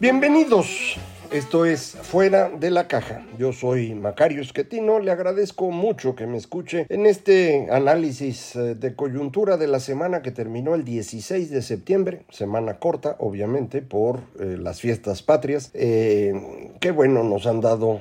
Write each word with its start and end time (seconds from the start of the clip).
Bienvenidos. 0.00 0.96
Esto 1.30 1.64
es 1.64 1.96
Fuera 2.02 2.50
de 2.50 2.70
la 2.70 2.86
Caja. 2.88 3.24
Yo 3.38 3.52
soy 3.52 3.94
Macario 3.94 4.42
Esquetino. 4.42 4.98
Le 4.98 5.10
agradezco 5.10 5.70
mucho 5.70 6.14
que 6.14 6.26
me 6.26 6.36
escuche 6.36 6.86
en 6.88 7.06
este 7.06 7.68
análisis 7.70 8.56
eh, 8.56 8.74
de 8.74 8.94
coyuntura 8.94 9.56
de 9.56 9.66
la 9.66 9.80
semana 9.80 10.22
que 10.22 10.30
terminó 10.30 10.74
el 10.74 10.84
16 10.84 11.50
de 11.50 11.62
septiembre. 11.62 12.24
Semana 12.30 12.78
corta, 12.78 13.16
obviamente, 13.20 13.82
por 13.82 14.20
eh, 14.40 14.56
las 14.58 14.80
fiestas 14.80 15.22
patrias. 15.22 15.70
Eh, 15.74 16.70
qué 16.80 16.90
bueno, 16.90 17.22
nos 17.24 17.46
han 17.46 17.60
dado 17.60 18.00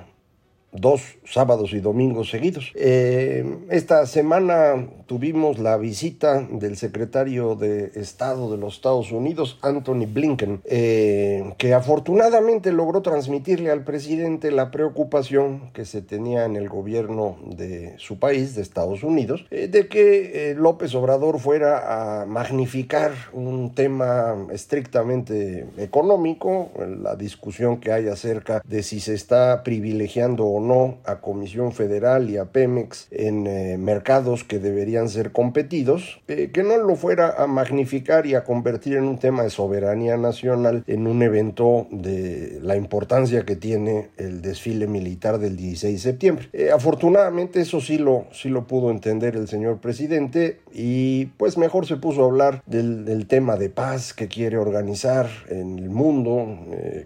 dos 0.76 1.18
sábados 1.26 1.74
y 1.74 1.80
domingos 1.80 2.30
seguidos. 2.30 2.72
Eh, 2.76 3.46
esta 3.70 4.06
semana 4.06 4.88
tuvimos 5.06 5.60
la 5.60 5.78
visita 5.78 6.42
del 6.42 6.78
secretario 6.78 7.56
de 7.56 7.92
Estado 7.96 8.52
de 8.52 8.58
los 8.58 8.76
Estados 8.76 9.12
Unidos, 9.12 9.58
Anthony 9.62 10.06
Blinken, 10.08 10.62
eh, 10.66 11.54
que 11.58 11.74
afortunadamente 11.74 12.72
logró 12.72 13.02
transmitirle 13.02 13.72
al 13.72 13.84
presidente 13.84 14.52
la 14.52 14.72
preocupación 14.72 15.72
que 15.74 15.86
se 15.86 16.02
tenía 16.02 16.46
en 16.46 16.56
el 16.56 16.70
gobierno 16.70 17.38
de 17.46 17.94
su 17.98 18.20
país, 18.20 18.56
de 18.56 18.62
Estados 18.62 19.04
Unidos, 19.04 19.46
eh, 19.52 19.68
de 19.68 19.88
que 19.88 20.56
López 20.58 20.94
Obrador 20.96 21.40
fuera 21.40 22.22
a 22.22 22.26
magnificar 22.26 23.12
un 23.34 23.74
tema 23.74 24.48
estrictamente 24.52 25.68
económico, 25.78 26.72
la 27.02 27.16
discusión 27.16 27.80
que 27.80 27.92
hay 27.92 28.08
acerca 28.08 28.62
de 28.66 28.84
si 28.84 29.00
se 29.00 29.14
está 29.14 29.64
privilegiando 29.64 30.46
o 30.46 30.65
no 30.68 30.98
a 31.06 31.22
Comisión 31.22 31.72
Federal 31.72 32.30
y 32.30 32.38
a 32.38 32.46
Pemex 32.46 33.08
en 33.12 33.48
eh, 33.48 33.78
mercados 33.78 34.44
que 34.44 34.60
deberían 34.60 35.10
ser 35.10 35.32
competidos, 35.32 36.22
eh, 36.28 36.50
que 36.54 36.64
no 36.64 36.78
lo 36.78 36.96
fuera 36.96 37.36
a 37.38 37.48
magnificar 37.48 38.26
y 38.26 38.36
a 38.36 38.44
convertir 38.44 38.98
en 38.98 39.06
un 39.06 39.18
tema 39.18 39.44
de 39.44 39.50
soberanía 39.50 40.18
nacional 40.18 40.84
en 40.88 41.08
un 41.08 41.22
evento 41.22 41.88
de 41.92 42.60
la 42.62 42.76
importancia 42.76 43.46
que 43.46 43.56
tiene 43.56 44.10
el 44.18 44.42
desfile 44.42 44.88
militar 44.88 45.38
del 45.38 45.56
16 45.56 45.94
de 45.94 46.00
septiembre. 46.00 46.50
Eh, 46.54 46.72
afortunadamente 46.72 47.62
eso 47.62 47.82
sí 47.82 47.98
lo, 47.98 48.26
sí 48.32 48.50
lo 48.50 48.68
pudo 48.68 48.92
entender 48.92 49.36
el 49.36 49.48
señor 49.48 49.80
presidente 49.80 50.60
y 50.74 51.26
pues 51.38 51.58
mejor 51.58 51.86
se 51.86 51.98
puso 51.98 52.24
a 52.24 52.26
hablar 52.26 52.64
del 52.66 53.28
tema 53.28 53.56
de 53.56 53.70
paz 53.70 54.14
que 54.14 54.28
quiere 54.28 54.58
organizar 54.58 55.28
en 55.50 55.80
el 55.80 55.90
mundo, 55.90 56.48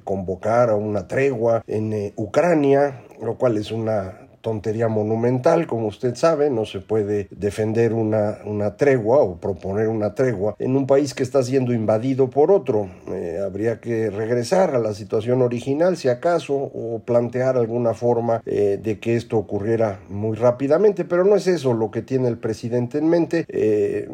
convocar 0.03 0.69
a 0.69 0.75
una 0.75 1.07
tregua 1.07 1.63
en 1.67 2.13
Ucrania, 2.15 3.01
lo 3.21 3.37
cual 3.37 3.57
es 3.57 3.71
una 3.71 4.29
tontería 4.41 4.87
monumental, 4.87 5.67
como 5.67 5.87
usted 5.87 6.15
sabe, 6.15 6.49
no 6.49 6.65
se 6.65 6.79
puede 6.79 7.27
defender 7.31 7.93
una, 7.93 8.39
una 8.45 8.77
tregua 8.77 9.19
o 9.19 9.37
proponer 9.37 9.87
una 9.87 10.15
tregua 10.15 10.55
en 10.59 10.75
un 10.75 10.87
país 10.87 11.13
que 11.13 11.23
está 11.23 11.43
siendo 11.43 11.73
invadido 11.73 12.29
por 12.29 12.51
otro. 12.51 12.89
Eh, 13.07 13.39
habría 13.43 13.79
que 13.79 14.09
regresar 14.09 14.75
a 14.75 14.79
la 14.79 14.93
situación 14.93 15.41
original, 15.41 15.97
si 15.97 16.07
acaso, 16.07 16.55
o 16.55 17.01
plantear 17.05 17.57
alguna 17.57 17.93
forma 17.93 18.41
eh, 18.45 18.79
de 18.81 18.99
que 18.99 19.15
esto 19.15 19.37
ocurriera 19.37 19.99
muy 20.09 20.37
rápidamente, 20.37 21.05
pero 21.05 21.23
no 21.25 21.35
es 21.35 21.47
eso 21.47 21.73
lo 21.73 21.91
que 21.91 22.01
tiene 22.01 22.27
el 22.27 22.37
presidente 22.37 22.97
en 22.97 23.09
mente. 23.09 23.45
Eh, 23.49 24.09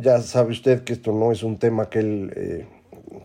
ya 0.00 0.20
sabe 0.22 0.52
usted 0.52 0.82
que 0.82 0.94
esto 0.94 1.12
no 1.12 1.32
es 1.32 1.42
un 1.42 1.58
tema 1.58 1.90
que 1.90 1.98
él 1.98 2.66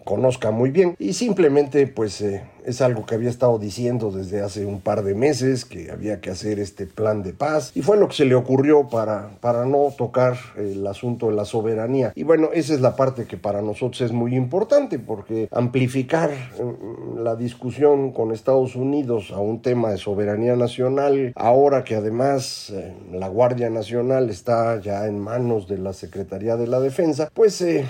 conozca 0.04 0.52
muy 0.52 0.70
bien. 0.72 0.96
Y 1.00 1.14
simplemente 1.14 1.88
pues 1.88 2.22
eh, 2.22 2.44
es 2.66 2.82
algo 2.82 3.06
que 3.06 3.16
había 3.16 3.30
estado 3.30 3.60
diciendo 3.60 4.12
desde 4.12 4.42
hace 4.42 4.66
un 4.66 4.82
par 4.82 5.04
de 5.04 5.16
meses 5.16 5.66
que 5.66 5.92
había 5.92 6.22
que 6.22 6.30
hacer 6.30 6.60
este 6.60 6.86
plan 6.86 7.24
de 7.24 7.34
paz. 7.34 7.72
Y 7.76 7.82
fue 7.82 7.98
lo 7.98 8.08
que 8.08 8.16
se 8.16 8.26
le 8.26 8.36
ocurrió 8.36 8.88
para, 8.90 9.38
para 9.40 9.66
no 9.66 9.94
tocar 9.98 10.38
el 10.58 10.86
asunto 10.88 11.30
de 11.30 11.36
la 11.36 11.46
soberanía. 11.46 12.12
Y 12.16 12.24
bueno 12.24 12.50
esa 12.54 12.74
es 12.74 12.82
la 12.82 12.96
parte 12.96 13.26
que 13.26 13.38
para 13.38 13.62
nosotros 13.62 14.02
es 14.02 14.12
muy 14.12 14.36
importante 14.36 15.00
porque 15.00 15.48
amplificar 15.52 16.32
mm, 16.32 17.20
la 17.20 17.36
discusión 17.36 18.12
con 18.12 18.32
Estados 18.32 18.76
Unidos 18.76 19.32
a 19.32 19.40
un 19.40 19.62
tema 19.62 19.92
de 19.92 19.98
soberanía 19.98 20.56
nacional 20.56 21.34
ahora 21.36 21.84
que 21.84 21.96
además 21.96 22.70
eh, 22.72 22.94
la 23.12 23.28
Guardia 23.28 23.70
Nacional 23.70 24.30
está 24.30 24.80
ya 24.80 25.08
en 25.08 25.20
manos 25.20 25.68
de 25.68 25.78
la 25.78 25.94
Secretaría 25.94 26.56
de 26.56 26.68
la 26.68 26.80
Defensa 26.80 27.30
pues 27.34 27.62
eh, 27.62 27.86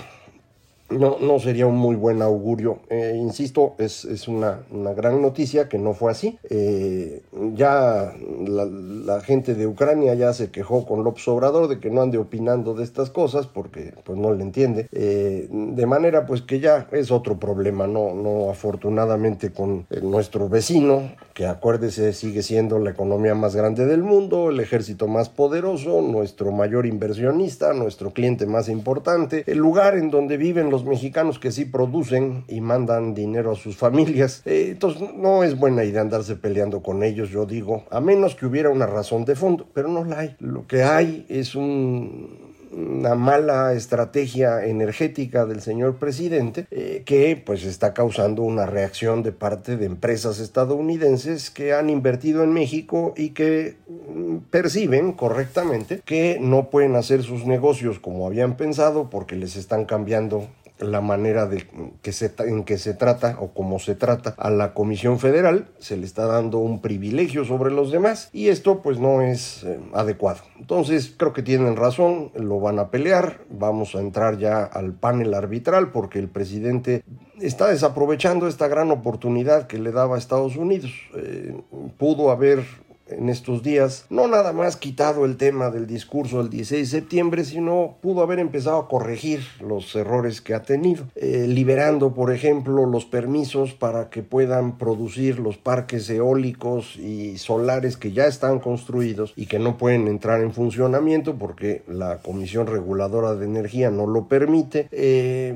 no, 0.90 1.16
no 1.18 1.38
sería 1.38 1.66
un 1.66 1.76
muy 1.76 1.96
buen 1.96 2.20
augurio. 2.22 2.80
Eh, 2.90 3.14
insisto, 3.16 3.74
es, 3.78 4.04
es 4.04 4.28
una, 4.28 4.60
una, 4.70 4.92
gran 4.92 5.22
noticia 5.22 5.68
que 5.68 5.78
no 5.78 5.94
fue 5.94 6.10
así. 6.10 6.38
Eh, 6.50 7.22
ya 7.54 8.12
la, 8.46 9.20
gente 9.20 9.54
de 9.54 9.66
Ucrania 9.66 10.14
ya 10.14 10.32
se 10.34 10.50
quejó 10.50 10.86
con 10.86 11.02
López 11.02 11.26
Obrador 11.28 11.68
de 11.68 11.78
que 11.80 11.90
no 11.90 12.02
ande 12.02 12.18
opinando 12.18 12.74
de 12.74 12.84
estas 12.84 13.10
cosas 13.10 13.46
porque 13.46 13.94
pues 14.04 14.18
no 14.18 14.32
le 14.34 14.42
entiende. 14.42 14.88
Eh, 14.92 15.48
de 15.50 15.86
manera 15.86 16.26
pues 16.26 16.42
que 16.42 16.60
ya 16.60 16.88
es 16.92 17.10
otro 17.10 17.38
problema, 17.38 17.86
no, 17.86 18.14
no 18.14 18.50
afortunadamente 18.50 19.52
con 19.52 19.86
nuestro 20.02 20.48
vecino, 20.48 21.12
que 21.32 21.46
acuérdese 21.46 22.12
sigue 22.12 22.42
siendo 22.42 22.78
la 22.78 22.90
economía 22.90 23.34
más 23.34 23.56
grande 23.56 23.86
del 23.86 24.02
mundo, 24.02 24.50
el 24.50 24.60
ejército 24.60 25.08
más 25.08 25.30
poderoso, 25.30 26.02
nuestro 26.02 26.52
mayor 26.52 26.86
inversionista, 26.86 27.72
nuestro 27.72 28.12
cliente 28.12 28.46
más 28.46 28.68
importante, 28.68 29.44
el 29.46 29.58
lugar 29.58 29.96
en 29.96 30.10
donde 30.10 30.36
viven 30.36 30.70
los 30.74 30.84
mexicanos 30.84 31.38
que 31.38 31.52
sí 31.52 31.64
producen 31.64 32.44
y 32.48 32.60
mandan 32.60 33.14
dinero 33.14 33.52
a 33.52 33.54
sus 33.54 33.76
familias. 33.76 34.42
Eh, 34.44 34.70
entonces 34.72 35.14
no 35.14 35.44
es 35.44 35.56
buena 35.56 35.84
idea 35.84 36.00
andarse 36.00 36.34
peleando 36.34 36.82
con 36.82 37.02
ellos, 37.04 37.30
yo 37.30 37.46
digo, 37.46 37.84
a 37.90 38.00
menos 38.00 38.34
que 38.34 38.46
hubiera 38.46 38.70
una 38.70 38.86
razón 38.86 39.24
de 39.24 39.36
fondo, 39.36 39.68
pero 39.72 39.88
no 39.88 40.04
la 40.04 40.18
hay. 40.20 40.36
Lo 40.40 40.66
que 40.66 40.82
hay 40.82 41.26
es 41.28 41.54
un 41.54 42.54
una 42.74 43.14
mala 43.14 43.72
estrategia 43.72 44.64
energética 44.64 45.46
del 45.46 45.60
señor 45.60 45.96
presidente 45.96 46.66
eh, 46.70 47.02
que 47.04 47.40
pues 47.44 47.64
está 47.64 47.94
causando 47.94 48.42
una 48.42 48.66
reacción 48.66 49.22
de 49.22 49.32
parte 49.32 49.76
de 49.76 49.86
empresas 49.86 50.40
estadounidenses 50.40 51.50
que 51.50 51.72
han 51.72 51.90
invertido 51.90 52.42
en 52.42 52.52
México 52.52 53.14
y 53.16 53.30
que 53.30 53.76
mm, 53.88 54.38
perciben 54.50 55.12
correctamente 55.12 56.02
que 56.04 56.38
no 56.40 56.70
pueden 56.70 56.96
hacer 56.96 57.22
sus 57.22 57.46
negocios 57.46 57.98
como 57.98 58.26
habían 58.26 58.56
pensado 58.56 59.10
porque 59.10 59.36
les 59.36 59.56
están 59.56 59.84
cambiando 59.84 60.48
la 60.78 61.00
manera 61.00 61.46
de 61.46 61.66
que 62.02 62.12
se, 62.12 62.32
en 62.38 62.64
que 62.64 62.78
se 62.78 62.94
trata 62.94 63.36
o 63.40 63.52
cómo 63.52 63.78
se 63.78 63.94
trata 63.94 64.34
a 64.38 64.50
la 64.50 64.74
Comisión 64.74 65.18
Federal, 65.18 65.68
se 65.78 65.96
le 65.96 66.04
está 66.04 66.26
dando 66.26 66.58
un 66.58 66.80
privilegio 66.80 67.44
sobre 67.44 67.70
los 67.70 67.92
demás 67.92 68.28
y 68.32 68.48
esto 68.48 68.82
pues 68.82 68.98
no 68.98 69.22
es 69.22 69.64
eh, 69.64 69.78
adecuado. 69.92 70.40
Entonces 70.58 71.14
creo 71.16 71.32
que 71.32 71.42
tienen 71.42 71.76
razón, 71.76 72.32
lo 72.34 72.60
van 72.60 72.78
a 72.78 72.90
pelear, 72.90 73.40
vamos 73.50 73.94
a 73.94 74.00
entrar 74.00 74.38
ya 74.38 74.64
al 74.64 74.94
panel 74.94 75.34
arbitral 75.34 75.92
porque 75.92 76.18
el 76.18 76.28
presidente 76.28 77.04
está 77.40 77.68
desaprovechando 77.68 78.48
esta 78.48 78.68
gran 78.68 78.90
oportunidad 78.90 79.66
que 79.66 79.78
le 79.78 79.92
daba 79.92 80.16
a 80.16 80.18
Estados 80.18 80.56
Unidos. 80.56 80.92
Eh, 81.16 81.54
pudo 81.98 82.30
haber 82.30 82.64
en 83.08 83.28
estos 83.28 83.62
días, 83.62 84.06
no 84.10 84.28
nada 84.28 84.52
más 84.52 84.76
quitado 84.76 85.24
el 85.24 85.36
tema 85.36 85.70
del 85.70 85.86
discurso 85.86 86.38
del 86.38 86.50
16 86.50 86.90
de 86.90 86.98
septiembre, 86.98 87.44
sino 87.44 87.96
pudo 88.00 88.22
haber 88.22 88.38
empezado 88.38 88.78
a 88.78 88.88
corregir 88.88 89.40
los 89.60 89.94
errores 89.94 90.40
que 90.40 90.54
ha 90.54 90.62
tenido, 90.62 91.04
eh, 91.14 91.46
liberando, 91.48 92.14
por 92.14 92.32
ejemplo, 92.32 92.86
los 92.86 93.04
permisos 93.04 93.74
para 93.74 94.10
que 94.10 94.22
puedan 94.22 94.78
producir 94.78 95.38
los 95.38 95.56
parques 95.56 96.08
eólicos 96.10 96.96
y 96.96 97.38
solares 97.38 97.96
que 97.96 98.12
ya 98.12 98.26
están 98.26 98.58
construidos 98.58 99.32
y 99.36 99.46
que 99.46 99.58
no 99.58 99.76
pueden 99.76 100.08
entrar 100.08 100.40
en 100.40 100.52
funcionamiento 100.52 101.36
porque 101.36 101.82
la 101.88 102.18
Comisión 102.18 102.66
Reguladora 102.66 103.34
de 103.34 103.44
Energía 103.44 103.90
no 103.90 104.06
lo 104.06 104.28
permite, 104.28 104.88
eh, 104.90 105.54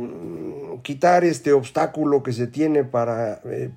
quitar 0.82 1.24
este 1.24 1.52
obstáculo 1.52 2.22
que 2.22 2.32
se 2.32 2.46
tiene 2.46 2.84
para 2.84 3.40
eh, 3.44 3.70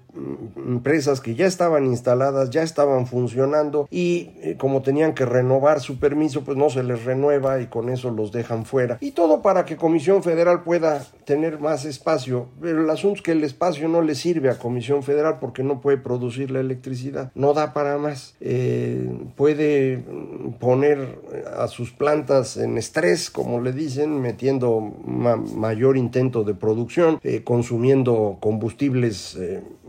empresas 0.56 1.22
que 1.22 1.36
ya 1.36 1.46
estaban 1.46 1.86
instaladas, 1.86 2.50
ya 2.50 2.64
estaban 2.64 3.08
funcionando 3.08 3.88
y 3.90 4.32
eh, 4.42 4.56
como 4.58 4.82
tenían 4.82 5.14
que 5.14 5.26
renovar 5.26 5.80
su 5.80 6.00
permiso, 6.00 6.44
pues 6.44 6.58
no 6.58 6.70
se 6.70 6.84
les 6.84 7.06
renueva 7.06 7.62
y 7.62 7.68
con 7.68 7.90
eso 7.90 8.12
los 8.12 8.32
dejan 8.32 8.66
fuera. 8.66 8.98
Y 9.02 9.12
todo 9.12 9.42
para 9.42 9.66
que 9.66 9.78
Comisión 9.78 10.24
Federal 10.24 10.64
pueda 10.64 11.06
tener 11.26 11.60
más 11.60 11.86
espacio. 11.86 12.48
Pero 12.62 12.84
el 12.84 12.90
asunto 12.90 13.18
es 13.18 13.22
que 13.22 13.32
el 13.32 13.44
espacio 13.44 13.88
no 13.88 14.02
le 14.02 14.16
sirve 14.16 14.50
a 14.50 14.58
Comisión 14.58 15.04
Federal 15.04 15.38
porque 15.40 15.64
no 15.64 15.82
puede 15.82 15.98
producir 15.98 16.52
la 16.52 16.60
electricidad, 16.60 17.32
no 17.36 17.54
da 17.54 17.74
para 17.74 17.98
más. 17.98 18.36
Eh, 18.40 19.10
puede 19.36 20.04
poner 20.60 21.20
a 21.58 21.68
sus 21.68 21.92
plantas 21.92 22.58
en 22.58 22.78
estrés, 22.78 23.30
como 23.30 23.62
le 23.62 23.72
dicen, 23.72 24.22
metiendo 24.22 24.82
mayor 24.82 25.98
intento 25.98 26.44
de 26.44 26.54
producción, 26.54 26.91
eh, 26.98 27.42
consumiendo 27.44 28.38
combustibles 28.40 29.38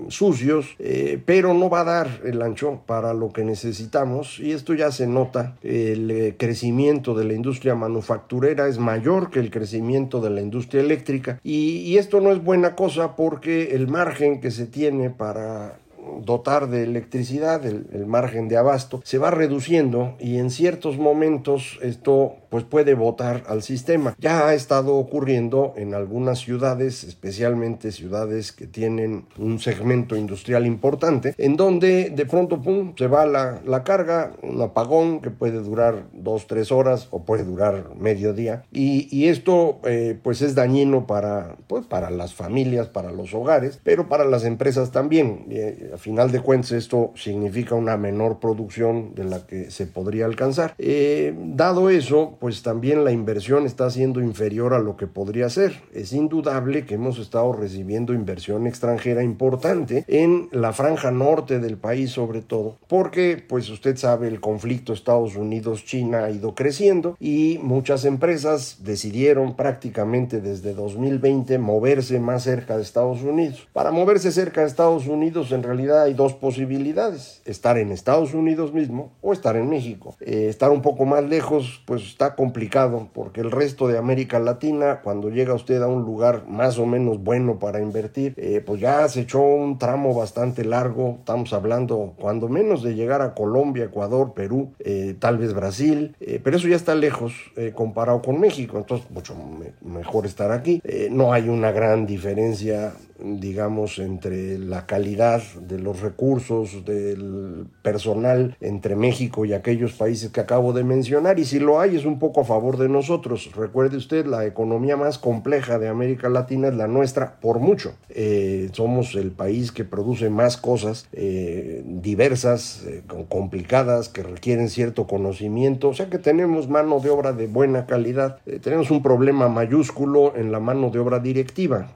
sucios, 0.09 0.75
eh, 0.79 1.21
pero 1.25 1.55
no 1.55 1.71
va 1.71 1.81
a 1.81 1.85
dar 1.85 2.21
el 2.25 2.43
ancho 2.43 2.83
para 2.87 3.15
lo 3.15 3.31
que 3.31 3.45
necesitamos 3.45 4.39
y 4.41 4.53
esto 4.53 4.75
ya 4.75 4.91
se 4.91 5.07
nota. 5.07 5.57
El 5.63 6.11
eh, 6.11 6.35
crecimiento 6.39 7.15
de 7.15 7.25
la 7.25 7.35
industria 7.35 7.75
manufacturera 7.75 8.69
es 8.69 8.79
mayor 8.79 9.31
que 9.31 9.41
el 9.41 9.51
crecimiento 9.51 10.21
de 10.21 10.31
la 10.31 10.41
industria 10.41 10.83
eléctrica 10.83 11.41
y 11.43 11.97
esto 11.97 12.21
no 12.21 12.33
es 12.33 12.43
buena 12.43 12.75
cosa 12.75 13.17
porque 13.17 13.75
el 13.75 13.89
margen 13.89 14.41
que 14.41 14.51
se 14.51 14.67
tiene 14.67 15.11
para 15.11 15.79
dotar 16.21 16.69
de 16.69 16.85
electricidad, 16.85 17.65
el, 17.65 18.07
margen 18.07 18.49
de 18.49 18.57
abasto, 18.57 19.01
se 19.05 19.19
va 19.19 19.31
reduciendo 19.31 20.17
y 20.19 20.39
en 20.39 20.51
ciertos 20.51 20.99
momentos 20.99 21.79
esto 21.83 22.37
pues 22.53 22.65
puede 22.65 22.93
botar 22.93 23.45
al 23.49 23.63
sistema. 23.63 24.15
Ya 24.19 24.47
ha 24.47 24.53
estado 24.53 24.97
ocurriendo 24.97 25.73
en 25.79 25.95
algunas 25.95 26.39
ciudades, 26.39 27.03
especialmente 27.03 27.93
ciudades 27.93 28.53
que 28.53 28.67
tienen 28.67 29.25
un 29.39 29.59
segmento 29.59 30.17
industrial 30.17 30.67
importante, 30.67 31.35
en 31.39 31.57
donde 31.57 32.11
de 32.11 32.27
pronto 32.27 32.61
pum, 32.61 32.93
se 32.95 33.07
va 33.07 33.25
la, 33.25 33.63
la 33.65 33.85
carga, 33.85 34.33
un 34.43 34.61
apagón 34.61 35.23
que 35.23 35.31
puede 35.31 35.63
durar 35.63 36.05
dos, 36.13 36.47
tres 36.47 36.71
horas 36.71 37.09
o 37.11 37.25
puede 37.25 37.45
durar 37.45 37.97
medio 37.99 38.35
día. 38.35 38.65
Y, 38.71 39.09
y 39.11 39.29
esto 39.29 39.81
eh, 39.85 40.19
pues 40.23 40.43
es 40.43 40.55
dañino 40.55 41.07
para, 41.07 41.57
pues, 41.69 41.87
para 41.87 42.11
las 42.11 42.35
familias, 42.35 42.89
para 42.89 43.13
los 43.13 43.33
hogares, 43.33 43.81
pero 43.83 44.11
para 44.11 44.27
las 44.27 44.45
empresas 44.45 44.91
también. 44.91 45.47
Eh, 45.49 45.93
a 45.95 45.97
final 45.97 46.31
de 46.31 46.41
cuentas 46.41 46.73
esto 46.73 47.13
significa 47.15 47.77
una 47.77 47.97
menor 47.97 48.41
producción 48.41 49.15
de 49.15 49.25
la 49.25 49.47
que 49.47 49.71
se 49.71 49.87
podría 49.87 50.27
alcanzar. 50.27 50.75
Eh, 50.77 51.35
dado 51.35 51.89
eso, 51.89 52.37
pues 52.43 52.65
también 52.65 53.05
la 53.05 53.13
inversión 53.13 53.67
está 53.67 53.89
siendo 53.89 54.21
inferior 54.21 54.75
a 54.75 54.81
lo 54.81 54.97
que 54.97 55.07
podría 55.07 55.49
ser. 55.49 55.81
Es 55.95 56.13
indudable 56.13 56.85
que 56.87 56.97
hemos 56.97 57.21
estado 57.21 57.53
recibiendo 57.53 58.15
inversión 58.15 58.67
extranjera 58.67 59.23
importante 59.23 60.05
en 60.09 60.49
la 60.51 60.73
franja 60.73 61.13
norte 61.13 61.61
del 61.61 61.77
país 61.77 62.11
sobre 62.11 62.41
todo, 62.43 62.79
porque 62.89 63.41
pues 63.49 63.71
usted 63.71 63.97
sabe 63.97 64.27
el 64.27 64.41
conflicto 64.41 64.93
Estados 64.93 65.37
Unidos-China 65.37 66.25
ha 66.25 66.31
ido 66.33 66.57
creciendo 66.57 67.17
y 67.21 67.61
muchas 67.63 68.05
empresas 68.05 68.79
decidieron 68.81 69.55
prácticamente 69.55 70.41
desde 70.41 70.75
2020 70.75 71.59
moverse 71.59 72.19
más 72.19 72.43
cerca 72.43 72.77
de 72.77 72.83
Estados 72.83 73.23
Unidos. 73.23 73.69
Para 73.73 73.93
moverse 73.93 74.33
cerca 74.33 74.63
de 74.63 74.67
Estados 74.67 75.07
Unidos 75.07 75.53
en 75.53 75.63
realidad 75.63 76.03
hay 76.03 76.15
dos 76.15 76.33
posibilidades, 76.33 77.41
estar 77.45 77.79
en 77.79 77.93
Estados 77.93 78.35
Unidos 78.35 78.73
mismo 78.73 79.13
o 79.23 79.33
estar 79.33 79.55
en 79.55 79.69
México. 79.69 80.17
Eh, 80.19 80.49
estar 80.49 80.73
un 80.73 80.83
poco 80.83 81.05
más 81.05 81.23
lejos 81.23 81.85
pues 81.87 82.03
está 82.03 82.32
complicado 82.35 83.09
porque 83.13 83.41
el 83.41 83.51
resto 83.51 83.89
de 83.89 83.99
América 83.99 84.39
Latina, 84.39 85.01
cuando 85.03 85.31
llega 85.31 85.55
usted 85.55 85.81
a 85.83 85.89
un 85.89 86.03
lugar 86.03 86.45
más 86.49 86.79
o 86.79 86.87
menos 86.87 87.23
bueno 87.23 87.59
para 87.59 87.81
invertir, 87.81 88.35
eh, 88.37 88.63
pues 88.65 88.81
ya 88.81 89.09
se 89.09 89.21
echó 89.21 89.41
un 89.41 89.79
tramo 89.79 90.15
bastante 90.15 90.65
largo, 90.65 91.17
estamos 91.19 91.53
hablando 91.53 92.15
cuando 92.19 92.49
menos 92.49 92.83
de 92.83 92.95
llegar 92.95 93.23
a 93.23 93.35
Colombia, 93.35 93.85
Ecuador, 93.85 94.33
Perú, 94.35 94.73
eh, 94.79 95.15
tal 95.19 95.39
vez 95.39 95.55
Brasil, 95.55 96.17
pero 96.43 96.57
eso 96.57 96.69
ya 96.69 96.77
está 96.77 96.95
lejos 96.95 97.33
comparado 97.75 98.23
con 98.23 98.41
México, 98.41 98.79
entonces 98.79 99.11
mucho 99.11 99.35
mejor 99.83 100.27
estar 100.27 100.51
aquí. 100.51 100.83
no 101.11 101.33
hay 101.33 101.49
una 101.49 101.73
gran 101.73 102.07
diferencia 102.07 102.93
digamos, 103.25 103.99
entre 103.99 104.59
la 104.59 104.87
calidad 104.87 105.43
de 105.61 105.79
los 105.79 106.01
recursos, 106.01 106.85
del 106.85 107.67
personal 107.83 108.57
entre 108.61 108.97
México 108.97 109.45
y 109.45 109.53
aquellos 109.53 109.93
países 109.93 110.31
que 110.31 110.41
acabo 110.41 110.73
de 110.73 110.85
mencionar, 110.85 111.39
y 111.39 111.45
si 111.45 111.59
lo 111.59 111.81
hay 111.81 111.97
es 111.97 112.05
un 112.05 112.19
poco 112.19 112.43
a 112.43 112.45
favor 112.45 112.77
de 112.77 112.89
nosotros. 112.89 113.51
Recuerde 113.55 113.97
usted, 113.97 114.27
la 114.27 114.47
economía 114.47 114.97
más 114.97 115.19
compleja 115.19 115.79
de 115.79 115.89
América 115.89 116.29
Latina 116.29 116.69
es 116.69 116.75
la 116.75 116.89
nuestra 116.89 117.41
por 117.41 117.59
mucho. 117.59 117.95
Eh, 118.11 118.71
somos 118.73 119.15
el 119.15 119.31
país 119.31 119.73
que 119.73 119.85
produce 119.85 120.31
más 120.31 120.57
cosas 120.57 121.09
eh, 121.13 121.83
diversas, 121.85 122.85
eh, 122.87 123.03
complicadas, 123.29 124.09
que 124.09 124.23
requieren 124.23 124.69
cierto 124.69 125.07
conocimiento, 125.07 125.89
o 125.89 125.95
sea 125.95 126.11
que 126.11 126.19
tenemos 126.19 126.69
mano 126.69 127.01
de 127.01 127.11
obra 127.11 127.33
de 127.33 127.47
buena 127.47 127.87
calidad. 127.87 128.39
tenemos 128.63 128.91
un 128.91 129.03
problema 129.03 129.49
mayúsculo 129.49 130.35
en 130.37 130.53
la 130.53 130.61
mano 130.61 130.91
de 130.91 130.99
obra 130.99 131.19
directiva 131.19 131.89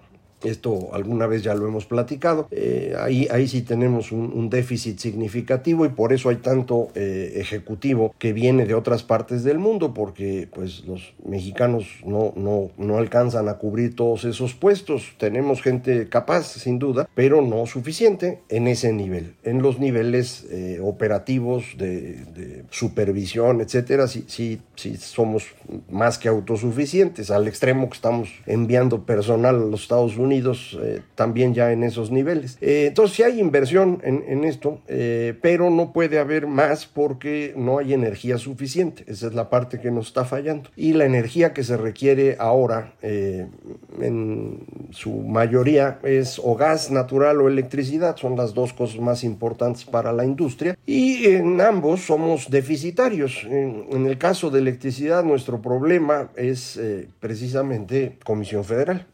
esto 0.46 0.90
alguna 0.92 1.26
vez 1.26 1.42
ya 1.42 1.54
lo 1.54 1.66
hemos 1.66 1.86
platicado. 1.86 2.48
Eh, 2.50 2.94
ahí, 2.98 3.28
ahí 3.30 3.48
sí 3.48 3.62
tenemos 3.62 4.12
un, 4.12 4.46
déficit 4.46 4.98
significativo 4.98 5.86
y 5.86 5.88
por 5.88 6.12
eso 6.12 6.28
hay 6.28 6.36
tanto 6.36 6.88
eh, 6.94 7.32
ejecutivo 7.36 8.14
que 8.18 8.32
viene 8.32 8.64
de 8.64 8.74
otras 8.74 9.02
partes 9.02 9.42
del 9.42 9.58
mundo, 9.58 9.92
porque 9.92 10.48
pues 10.52 10.84
los 10.86 11.14
mexicanos 11.24 11.86
no, 12.04 12.32
no, 12.36 12.70
no 12.78 12.98
alcanzan 12.98 13.48
a 13.48 13.54
cubrir 13.54 13.96
todos 13.96 14.24
esos 14.24 14.54
puestos. 14.54 15.14
Tenemos 15.18 15.62
gente 15.62 16.08
capaz, 16.08 16.44
sin 16.44 16.78
duda, 16.78 17.08
pero 17.14 17.42
no 17.42 17.66
suficiente 17.66 18.40
en 18.48 18.68
ese 18.68 18.92
nivel. 18.92 19.34
En 19.42 19.62
los 19.62 19.80
niveles 19.80 20.46
eh, 20.50 20.78
operativos 20.82 21.64
de, 21.76 22.24
de, 22.34 22.64
supervisión, 22.70 23.60
etcétera, 23.60 24.06
sí, 24.06 24.24
sí, 24.28 24.60
sí 24.76 24.96
somos 24.96 25.44
más 25.90 26.18
que 26.18 26.28
autosuficientes, 26.28 27.30
al 27.30 27.48
extremo 27.48 27.88
que 27.88 27.96
estamos 27.96 28.28
enviando 28.46 29.04
personal 29.04 29.56
a 29.56 29.58
los 29.58 29.82
Estados 29.82 30.16
Unidos 30.16 30.35
eh, 30.38 31.02
también 31.14 31.54
ya 31.54 31.72
en 31.72 31.82
esos 31.82 32.10
niveles. 32.10 32.58
Eh, 32.60 32.86
entonces 32.88 33.16
sí 33.16 33.22
hay 33.22 33.40
inversión 33.40 34.00
en, 34.02 34.44
esto, 34.44 34.80
eh, 34.86 35.34
pero 35.40 35.70
no 35.70 35.92
puede 35.92 36.18
haber 36.18 36.46
más 36.46 36.86
porque 36.86 37.54
no 37.56 37.78
hay 37.78 37.94
energía 37.94 38.38
suficiente. 38.38 39.04
Esa 39.06 39.28
es 39.28 39.34
la 39.34 39.50
parte 39.50 39.80
que 39.80 39.90
nos 39.90 40.08
está 40.08 40.24
fallando. 40.24 40.70
Y 40.76 40.92
la 40.92 41.04
energía 41.04 41.52
que 41.52 41.64
se 41.64 41.76
requiere 41.76 42.36
ahora, 42.38 42.94
en 43.02 44.66
su 44.90 45.10
mayoría, 45.12 45.98
es 46.02 46.40
o 46.42 46.54
gas 46.54 46.90
natural 46.90 47.40
o 47.40 47.48
electricidad. 47.48 48.16
Son 48.16 48.36
las 48.36 48.54
dos 48.54 48.72
cosas 48.72 49.00
más 49.00 49.24
importantes 49.24 49.84
para 49.84 50.12
la 50.12 50.24
industria. 50.24 50.76
Y 50.86 51.26
en 51.26 51.60
ambos 51.60 52.02
somos 52.02 52.50
deficitarios. 52.50 53.44
En, 53.48 54.06
el 54.06 54.18
caso 54.18 54.50
de 54.50 54.60
electricidad, 54.60 55.24
nuestro 55.24 55.60
problema 55.60 56.30
es 56.36 56.78
precisamente 57.20 58.18
Comisión 58.24 58.64
Federal 58.64 59.06